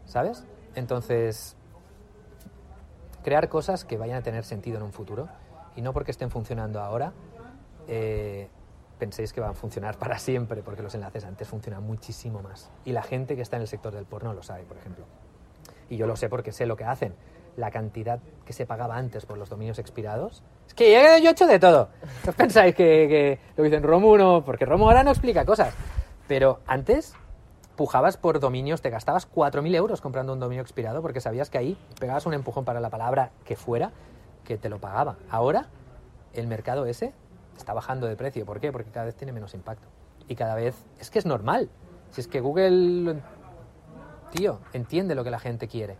[0.05, 0.45] ¿sabes?
[0.77, 1.57] Entonces,
[3.25, 5.29] crear cosas que vayan a tener sentido en un futuro
[5.75, 7.12] y no porque estén funcionando ahora,
[7.88, 8.49] eh,
[9.01, 12.71] penséis que van a funcionar para siempre, porque los enlaces antes funcionan muchísimo más.
[12.85, 15.05] Y la gente que está en el sector del porno lo sabe, por ejemplo.
[15.90, 17.12] Y yo lo sé porque sé lo que hacen
[17.57, 20.42] la cantidad que se pagaba antes por los dominios expirados.
[20.66, 21.88] Es que yo he hecho de todo.
[22.27, 24.45] ¿No pensáis que, que lo dicen Romu no?
[24.45, 25.75] Porque Romu ahora no explica cosas.
[26.29, 27.14] Pero antes
[27.77, 31.79] pujabas por dominios, te gastabas 4.000 euros comprando un dominio expirado porque sabías que ahí
[31.99, 33.92] pegabas un empujón para la palabra que fuera
[34.45, 35.16] que te lo pagaba.
[35.31, 35.69] Ahora
[36.33, 37.12] el mercado ese
[37.57, 38.45] está bajando de precio.
[38.45, 38.73] ¿Por qué?
[38.73, 39.88] Porque cada vez tiene menos impacto.
[40.29, 40.75] Y cada vez...
[40.99, 41.71] Es que es normal.
[42.11, 43.21] Si es que Google,
[44.31, 45.97] tío, entiende lo que la gente quiere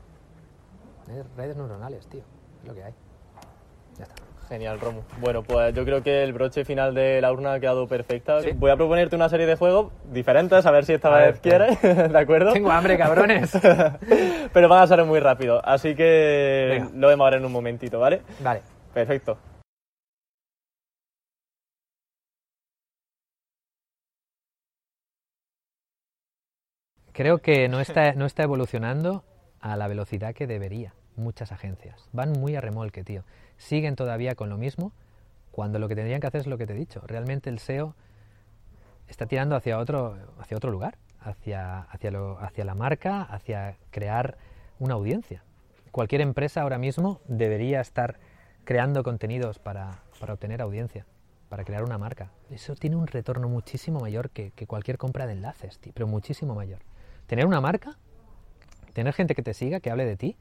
[1.37, 2.23] redes neuronales, tío.
[2.63, 2.95] Es lo que hay.
[3.99, 4.27] Ya está.
[4.49, 5.03] Genial, Romu.
[5.19, 8.41] Bueno, pues yo creo que el broche final de la urna ha quedado perfecta.
[8.41, 8.53] ¿Sí?
[8.55, 11.83] Voy a proponerte una serie de juegos diferentes, a ver si esta a vez quieres,
[11.83, 12.53] ¿de acuerdo?
[12.53, 13.51] Tengo hambre, cabrones.
[14.53, 16.91] Pero van a ser muy rápido, así que Venga.
[16.95, 18.23] lo vemos ahora en un momentito, ¿vale?
[18.41, 18.63] Vale.
[18.95, 19.37] Perfecto.
[27.13, 29.25] Creo que no está, no está evolucionando
[29.73, 32.09] a la velocidad que debería muchas agencias.
[32.13, 33.25] Van muy a remolque, tío.
[33.57, 34.93] Siguen todavía con lo mismo
[35.51, 37.03] cuando lo que tendrían que hacer es lo que te he dicho.
[37.07, 37.95] Realmente el SEO
[39.09, 44.37] está tirando hacia otro, hacia otro lugar, hacia, hacia, lo, hacia la marca, hacia crear
[44.79, 45.43] una audiencia.
[45.91, 48.19] Cualquier empresa ahora mismo debería estar
[48.65, 51.07] creando contenidos para, para obtener audiencia,
[51.49, 52.31] para crear una marca.
[52.51, 56.55] Eso tiene un retorno muchísimo mayor que, que cualquier compra de enlaces, tío, pero muchísimo
[56.55, 56.81] mayor.
[57.27, 57.97] Tener una marca
[58.97, 60.37] tener gente que te siga, que hable de ti,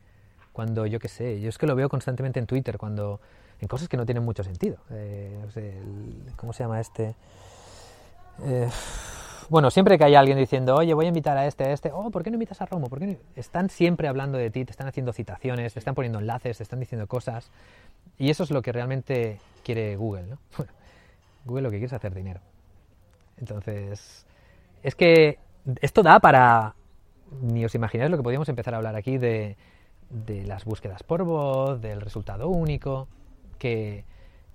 [0.53, 3.19] cuando yo qué sé, yo es que lo veo constantemente en Twitter, cuando
[3.59, 4.77] en cosas que no tienen mucho sentido.
[4.91, 7.15] Eh, no sé, el, ¿Cómo se llama este?
[8.43, 8.69] Eh,
[9.49, 12.09] bueno, siempre que hay alguien diciendo, oye, voy a invitar a este, a este, oh,
[12.11, 12.87] ¿por qué no invitas a Romo?
[12.87, 13.17] ¿Por qué no?
[13.35, 16.79] Están siempre hablando de ti, te están haciendo citaciones, te están poniendo enlaces, te están
[16.79, 17.51] diciendo cosas.
[18.17, 20.37] Y eso es lo que realmente quiere Google, ¿no?
[21.43, 22.39] Google lo que quiere es hacer dinero.
[23.35, 24.25] Entonces,
[24.81, 25.39] es que
[25.81, 26.73] esto da para
[27.41, 29.57] ni os imagináis lo que podíamos empezar a hablar aquí de,
[30.09, 33.07] de las búsquedas por voz, del resultado único,
[33.57, 34.05] que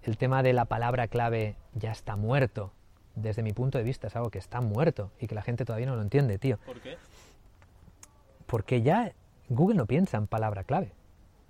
[0.03, 2.73] el tema de la palabra clave ya está muerto.
[3.15, 5.87] Desde mi punto de vista es algo que está muerto y que la gente todavía
[5.87, 6.59] no lo entiende, tío.
[6.65, 6.97] ¿Por qué?
[8.47, 9.13] Porque ya
[9.49, 10.93] Google no piensa en palabra clave.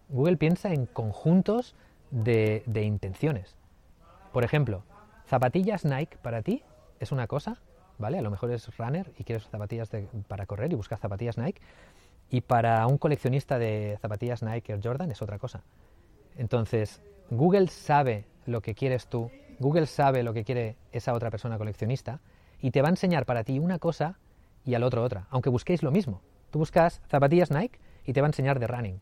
[0.08, 1.74] Google piensa en conjuntos
[2.10, 3.56] de, de intenciones.
[4.32, 4.82] Por ejemplo,
[5.26, 6.62] zapatillas Nike para ti
[6.98, 7.58] es una cosa
[8.00, 8.18] ¿vale?
[8.18, 9.90] A lo mejor es runner y quieres zapatillas
[10.26, 11.60] para correr y buscas zapatillas Nike.
[12.30, 15.62] Y para un coleccionista de zapatillas Nike o Jordan es otra cosa.
[16.36, 21.58] Entonces, Google sabe lo que quieres tú, Google sabe lo que quiere esa otra persona
[21.58, 22.20] coleccionista
[22.60, 24.18] y te va a enseñar para ti una cosa
[24.64, 26.22] y al otro otra, aunque busquéis lo mismo.
[26.50, 29.00] Tú buscas zapatillas Nike y te va a enseñar de running.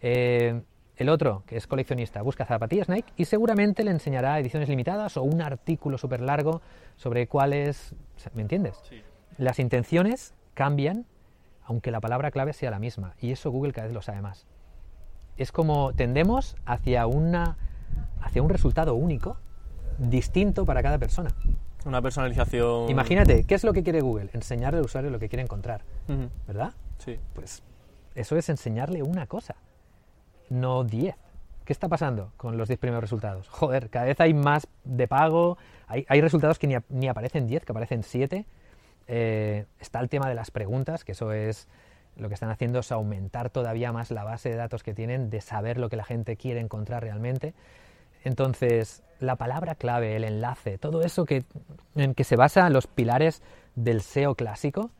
[0.00, 0.60] Eh,
[0.98, 5.22] el otro, que es coleccionista, busca zapatillas Nike y seguramente le enseñará ediciones limitadas o
[5.22, 6.60] un artículo súper largo
[6.96, 7.94] sobre cuáles...
[8.34, 8.74] ¿Me entiendes?
[8.88, 9.00] Sí.
[9.38, 11.06] Las intenciones cambian
[11.64, 14.46] aunque la palabra clave sea la misma y eso Google cada vez lo sabe más.
[15.36, 17.56] Es como tendemos hacia, una,
[18.22, 19.36] hacia un resultado único,
[19.98, 21.30] distinto para cada persona.
[21.84, 22.88] Una personalización...
[22.90, 24.30] Imagínate, ¿qué es lo que quiere Google?
[24.32, 26.28] Enseñarle al usuario lo que quiere encontrar, Uh -huh.
[26.48, 26.72] ¿verdad?
[26.98, 27.18] Sí.
[27.34, 27.62] Pues
[28.16, 29.54] eso es enseñarle una cosa
[30.50, 31.14] no 10.
[31.64, 33.48] ¿Qué está pasando con los 10 primeros resultados?
[33.48, 37.64] Joder, cada vez hay más de pago, hay, hay resultados que ni, ni, aparecen 10,
[37.64, 38.46] que aparecen 7.
[39.06, 41.68] Eh, está el tema de las preguntas, que eso es
[42.18, 45.40] lo que están haciendo es aumentar todavía más la base de datos que tienen de
[45.40, 47.54] saber lo que la gente quiere encontrar realmente.
[48.24, 51.44] Entonces, la palabra clave, el enlace, todo eso que,
[51.94, 53.42] en que se basa los pilares
[53.76, 54.90] del SEO clásico,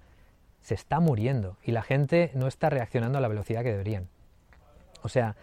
[0.61, 4.09] se está muriendo y la gente no está reaccionando a la velocidad que deberían.
[5.09, 5.37] O sea,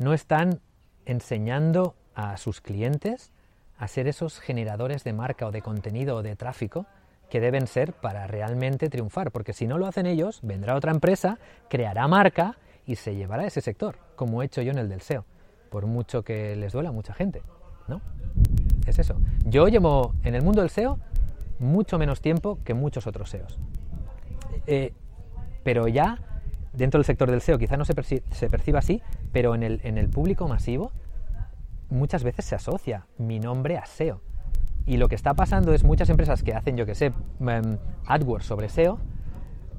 [0.00, 0.58] no están
[1.06, 3.30] enseñando a sus clientes
[3.78, 6.86] a ser esos generadores de marca o de contenido o de tráfico
[7.30, 11.38] que deben ser para realmente triunfar, porque si no lo hacen ellos, vendrá otra empresa,
[11.70, 15.24] creará marca y se llevará ese sector, como he hecho yo en el del SEO,
[15.70, 17.42] por mucho que les duela a mucha gente,
[17.86, 18.00] ¿no?
[18.88, 19.20] Es eso.
[19.44, 20.98] Yo llevo en el mundo del SEO
[21.60, 23.56] mucho menos tiempo que muchos otros SEOs.
[24.66, 24.92] Eh,
[25.62, 26.18] pero ya
[26.72, 27.94] dentro del sector del SEO quizá no se,
[28.30, 29.02] se perciba así,
[29.32, 30.92] pero en el, en el público masivo
[31.90, 34.20] muchas veces se asocia mi nombre a SEO.
[34.86, 38.46] Y lo que está pasando es muchas empresas que hacen, yo que sé, em, AdWords
[38.46, 38.98] sobre SEO,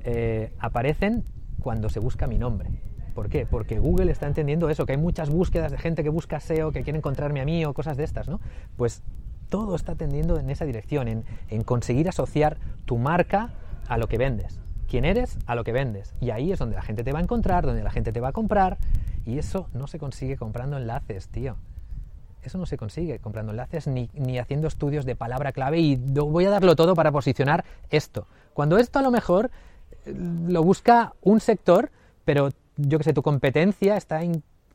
[0.05, 1.25] eh, aparecen
[1.59, 2.69] cuando se busca mi nombre.
[3.13, 3.45] ¿Por qué?
[3.45, 6.83] Porque Google está entendiendo eso, que hay muchas búsquedas de gente que busca SEO, que
[6.83, 8.39] quiere encontrarme a mí o cosas de estas, ¿no?
[8.77, 9.03] Pues
[9.49, 13.53] todo está tendiendo en esa dirección, en, en conseguir asociar tu marca
[13.87, 14.62] a lo que vendes.
[14.87, 16.13] Quién eres a lo que vendes.
[16.21, 18.29] Y ahí es donde la gente te va a encontrar, donde la gente te va
[18.29, 18.77] a comprar.
[19.25, 21.55] Y eso no se consigue comprando enlaces, tío.
[22.43, 26.45] Eso no se consigue comprando enlaces ni, ni, haciendo estudios de palabra clave y voy
[26.45, 28.27] a darlo todo para posicionar esto.
[28.53, 29.49] Cuando esto a lo mejor
[30.05, 30.13] eh,
[30.47, 31.89] lo busca un sector,
[32.25, 34.21] pero yo que sé, tu competencia está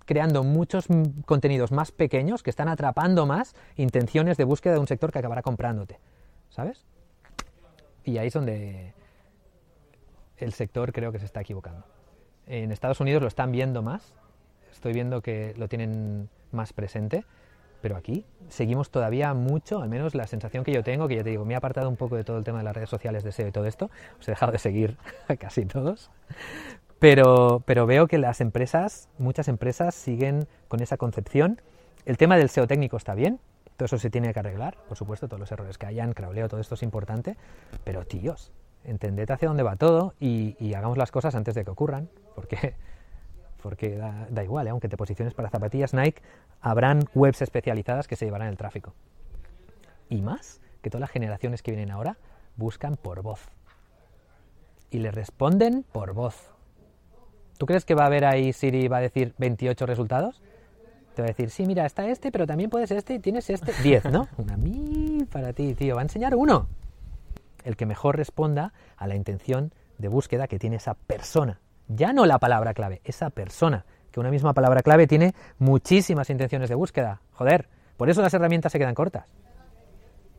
[0.07, 0.87] creando muchos
[1.27, 5.43] contenidos más pequeños que están atrapando más intenciones de búsqueda de un sector que acabará
[5.43, 5.99] comprándote.
[6.49, 6.87] ¿Sabes?
[8.05, 8.95] Y ahí es donde
[10.39, 11.85] el sector creo que se está equivocando.
[12.47, 14.15] En Estados Unidos lo están viendo más,
[14.73, 17.25] estoy viendo que lo tienen más presente
[17.81, 21.31] pero aquí seguimos todavía mucho, al menos la sensación que yo tengo, que ya te
[21.31, 23.33] digo, me he apartado un poco de todo el tema de las redes sociales de
[23.33, 24.97] SEO y todo esto, os he dejado de seguir
[25.29, 26.11] a casi todos,
[26.99, 31.61] pero, pero veo que las empresas, muchas empresas siguen con esa concepción.
[32.05, 33.39] El tema del SEO técnico está bien,
[33.77, 36.61] todo eso se tiene que arreglar, por supuesto, todos los errores que hayan, crawleo, todo
[36.61, 37.37] esto es importante,
[37.85, 38.51] pero tíos,
[38.85, 42.75] entended hacia dónde va todo y, hagamos las cosas antes de que ocurran, porque
[43.63, 44.71] porque da, igual, ¿eh?
[44.71, 46.23] aunque te posiciones para zapatillas Nike,
[46.61, 48.95] habrán webs especializadas que se llevarán el tráfico.
[50.09, 52.17] Y más, que todas las generaciones que vienen ahora
[52.57, 53.49] buscan por voz.
[54.91, 56.53] Y le responden por voz.
[57.59, 60.41] ¿Tú crees que va a haber ahí Siri va a decir 28 resultados?
[61.15, 63.73] Te va a decir, sí, mira, está este, pero también puedes este y tienes este.
[63.83, 64.29] 10, ¿no?
[64.39, 65.97] Una mil para ti, tío.
[65.97, 66.69] Va a enseñar uno.
[67.69, 72.27] El que mejor responda a la intención de búsqueda que tiene esa persona ya no
[72.27, 77.23] la palabra clave, esa persona, que una misma palabra clave tiene muchísimas intenciones de búsqueda.
[77.33, 79.27] Joder, por eso las herramientas se quedan cortas.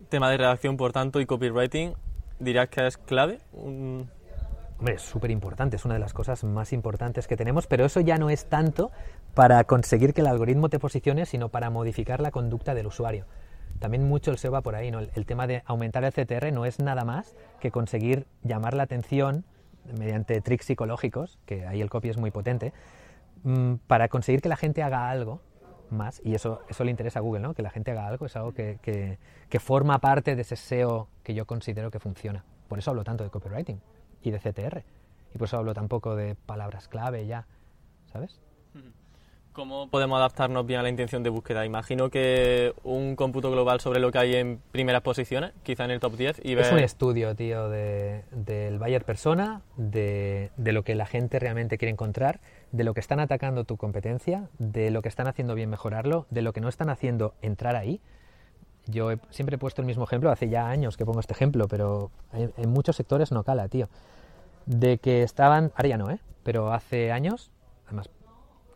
[0.09, 1.93] Tema de redacción, por tanto, y copywriting,
[2.39, 3.39] ¿dirías que es clave?
[3.51, 7.99] Hombre, es súper importante, es una de las cosas más importantes que tenemos, pero eso
[7.99, 8.91] ya no es tanto
[9.33, 13.25] para conseguir que el algoritmo te posicione, sino para modificar la conducta del usuario.
[13.79, 14.99] También mucho el SEO va por ahí, ¿no?
[14.99, 19.45] El tema de aumentar el CTR no es nada más que conseguir llamar la atención
[19.97, 22.73] mediante tricks psicológicos, que ahí el copy es muy potente,
[23.43, 25.41] mm, para conseguir que la gente haga algo
[25.89, 27.53] más, y eso, eso le interesa a Google, ¿no?
[27.53, 31.33] que la gente haga algo, es algo que, que, forma parte de ese SEO que
[31.33, 32.45] yo considero que funciona.
[32.67, 33.81] Por eso hablo tanto de copywriting
[34.21, 34.83] y de CTR,
[35.33, 37.47] y por eso hablo tampoco de palabras clave ya,
[38.11, 38.39] ¿sabes?
[39.53, 41.65] ¿Cómo podemos adaptarnos bien a la intención de búsqueda?
[41.65, 45.99] Imagino que un cómputo global sobre lo que hay en primeras posiciones, quizá en el
[45.99, 46.41] top 10.
[46.43, 51.39] Y Es un estudio, tío, del de, buyer persona, de, de, lo que la gente
[51.39, 52.39] realmente quiere encontrar,
[52.71, 56.43] de lo que están atacando tu competencia, de lo que están haciendo bien mejorarlo, de
[56.43, 58.01] lo que no están haciendo entrar ahí.
[58.85, 62.11] Yo siempre he puesto el mismo ejemplo, hace ya años que pongo este ejemplo, pero
[62.33, 63.89] en, en muchos sectores no cala, tío.
[64.67, 66.19] De que estaban, ahora ya no, ¿eh?
[66.43, 67.51] Pero hace años,
[67.87, 68.09] además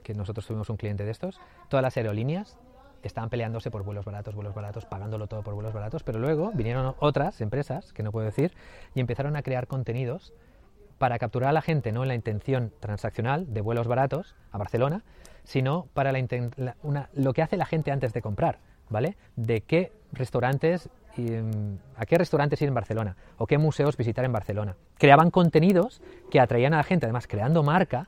[0.04, 1.40] que nosotros tuvimos un cliente de estos,
[1.70, 2.58] todas las aerolíneas
[3.04, 6.96] estaban peleándose por vuelos baratos, vuelos baratos, pagándolo todo por vuelos baratos, pero luego vinieron
[7.00, 8.54] otras empresas, que no puedo decir,
[8.96, 10.34] y empezaron a crear contenidos
[10.98, 15.04] para capturar a la gente no en la intención transaccional de vuelos baratos a Barcelona,
[15.44, 19.18] sino para la, una, lo que hace la gente antes de comprar, ¿vale?
[19.36, 24.32] De qué restaurantes, mm, a qué restaurantes ir en Barcelona o qué museos visitar en
[24.32, 24.78] Barcelona.
[24.98, 26.02] Creaban contenidos
[26.32, 28.08] que atraían a la gente, además creando marca,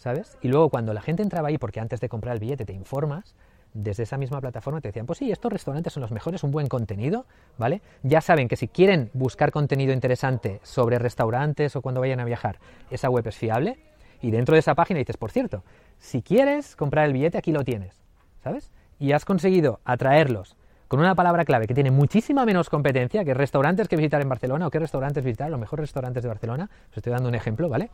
[0.00, 0.38] ¿sabes?
[0.40, 3.34] Y luego cuando la gente entraba ahí, porque antes de comprar el billete te informas,
[3.74, 6.68] desde esa misma plataforma te decían, pues sí, estos restaurantes son los mejores, un buen
[6.68, 7.26] contenido,
[7.58, 7.82] ¿vale?
[8.02, 12.58] Ya saben que si quieren buscar contenido interesante sobre restaurantes o cuando vayan a viajar,
[12.90, 13.78] esa web es fiable.
[14.22, 15.62] Y dentro de esa página dices, por cierto,
[15.98, 17.94] si quieres comprar el billete, aquí lo tienes,
[18.42, 18.70] ¿sabes?
[18.98, 20.56] Y has conseguido atraerlos
[20.88, 24.66] con una palabra clave que tiene muchísima menos competencia que restaurantes que visitar en Barcelona
[24.66, 26.70] o qué restaurantes visitar, los mejores restaurantes de Barcelona.
[26.90, 27.90] Os estoy dando un ejemplo, ¿vale?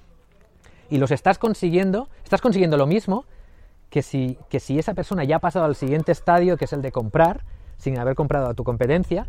[0.90, 3.24] Y los estás consiguiendo, estás consiguiendo lo mismo
[3.90, 6.82] que si, que si esa persona ya ha pasado al siguiente estadio, que es el
[6.82, 7.44] de comprar,
[7.78, 9.26] sin haber comprado a tu competencia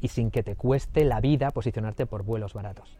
[0.00, 2.96] y sin que te cueste la vida posicionarte por vuelos baratos.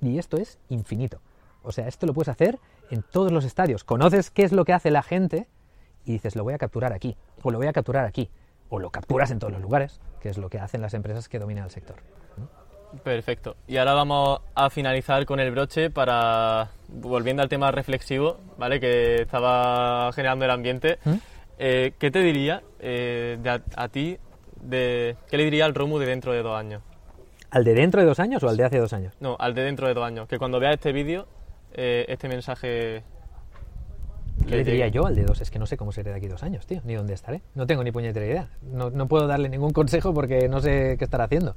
[0.00, 1.20] Y esto es infinito.
[1.62, 2.58] O sea, esto lo puedes hacer
[2.90, 3.84] en todos los estadios.
[3.84, 5.46] Conoces qué es lo que hace la gente
[6.04, 8.28] y dices, lo voy a capturar aquí, o lo voy a capturar aquí,
[8.68, 11.38] o lo capturas en todos los lugares, que es lo que hacen las empresas que
[11.38, 11.96] dominan el sector.
[13.02, 13.56] Perfecto.
[13.66, 18.80] Y ahora vamos a finalizar con el broche para, volviendo al tema reflexivo, ¿vale?
[18.80, 20.98] Que estaba generando el ambiente.
[21.04, 21.14] ¿Mm?
[21.58, 24.18] Eh, ¿Qué te diría eh, de a, a ti,
[24.60, 26.82] de, qué le diría al Romu de dentro de dos años?
[27.50, 29.14] ¿Al de dentro de dos años o al de hace dos años?
[29.20, 30.26] No, al de dentro de dos años.
[30.26, 31.26] Que cuando vea este vídeo,
[31.74, 33.02] eh, este mensaje...
[34.48, 35.40] ¿Qué le diría yo al de dos?
[35.40, 37.42] Es que no sé cómo seré de aquí dos años, tío, ni dónde estaré.
[37.54, 38.48] No tengo ni puñetera idea.
[38.62, 41.54] No, no puedo darle ningún consejo porque no sé qué estará haciendo,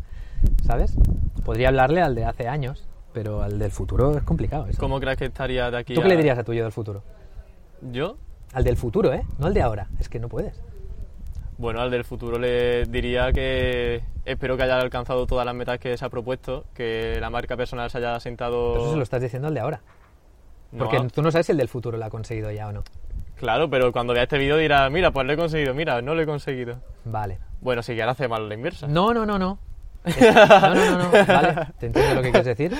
[0.63, 0.95] ¿sabes?
[1.43, 4.67] Podría hablarle al de hace años, pero al del futuro es complicado.
[4.67, 4.79] eso.
[4.79, 6.71] ¿Cómo crees que estaría de aquí ¿Tú a- qué le dirías a tu yo del
[6.71, 7.01] futuro?
[7.91, 8.17] ¿Yo?
[8.53, 9.23] Al del futuro, ¿eh?
[9.39, 9.87] No al de ahora.
[9.99, 10.61] Es que no puedes.
[11.57, 15.97] Bueno, al del futuro le diría que espero que haya alcanzado todas las metas que
[15.97, 18.73] se ha propuesto, que la marca personal se haya sentado...
[18.73, 19.81] Pero eso se lo estás diciendo al de ahora.
[20.75, 22.83] No, Porque tú no sabes si el del futuro lo ha conseguido ya o no.
[23.37, 26.21] Claro, pero cuando vea este vídeo dirá, mira, pues lo he conseguido, mira, no lo
[26.21, 26.77] he conseguido.
[27.05, 27.39] Vale.
[27.61, 28.87] Bueno, sí que ahora hace mal la inversa.
[28.87, 29.57] No, no, no, no.
[30.03, 31.11] Es- No, no, no, no.
[31.11, 32.75] Vale, te entiendo lo que quieres decir.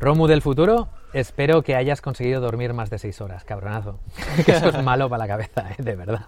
[0.00, 3.98] Romu del futuro, espero que hayas conseguido dormir más de seis horas, cabronazo.
[4.44, 5.74] Que eso es malo para la cabeza, ¿eh?
[5.78, 6.26] de verdad.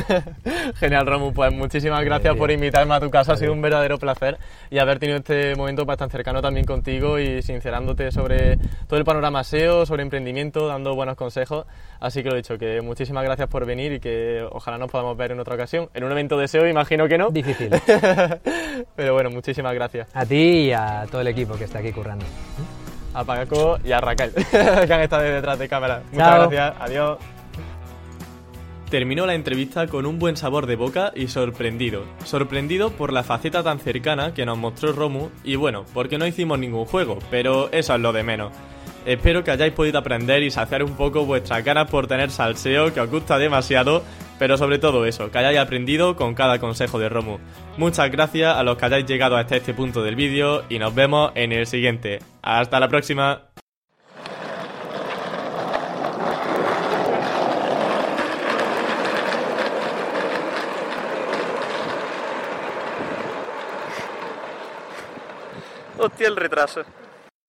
[0.76, 4.38] Genial, Romu, pues muchísimas gracias por invitarme a tu casa, ha sido un verdadero placer
[4.70, 8.56] y haber tenido este momento pues, tan cercano también contigo y sincerándote sobre
[8.86, 11.66] todo el panorama SEO, sobre emprendimiento, dando buenos consejos.
[12.00, 15.16] Así que lo he dicho, que muchísimas gracias por venir y que ojalá nos podamos
[15.16, 15.90] ver en otra ocasión.
[15.94, 17.30] En un evento de SEO, imagino que no.
[17.30, 17.70] Difícil.
[18.96, 20.08] Pero bueno, muchísimas gracias.
[20.14, 22.24] A ti y a todo el equipo que está aquí currando.
[23.14, 26.02] A Paco y a Raquel, que han estado detrás de cámara.
[26.12, 26.38] Muchas Chao.
[26.50, 27.18] gracias, adiós.
[28.90, 32.04] Terminó la entrevista con un buen sabor de boca y sorprendido.
[32.24, 36.58] Sorprendido por la faceta tan cercana que nos mostró Romu y bueno, porque no hicimos
[36.58, 38.52] ningún juego, pero eso es lo de menos.
[39.06, 43.00] Espero que hayáis podido aprender y saciar un poco vuestras ganas por tener salseo que
[43.00, 44.02] os gusta demasiado,
[44.40, 47.36] pero sobre todo eso, que hayáis aprendido con cada consejo de Romu.
[47.76, 51.30] Muchas gracias a los que hayáis llegado hasta este punto del vídeo y nos vemos
[51.34, 52.20] en el siguiente.
[52.40, 53.50] Hasta la próxima.
[65.98, 66.82] Hostia, el retraso.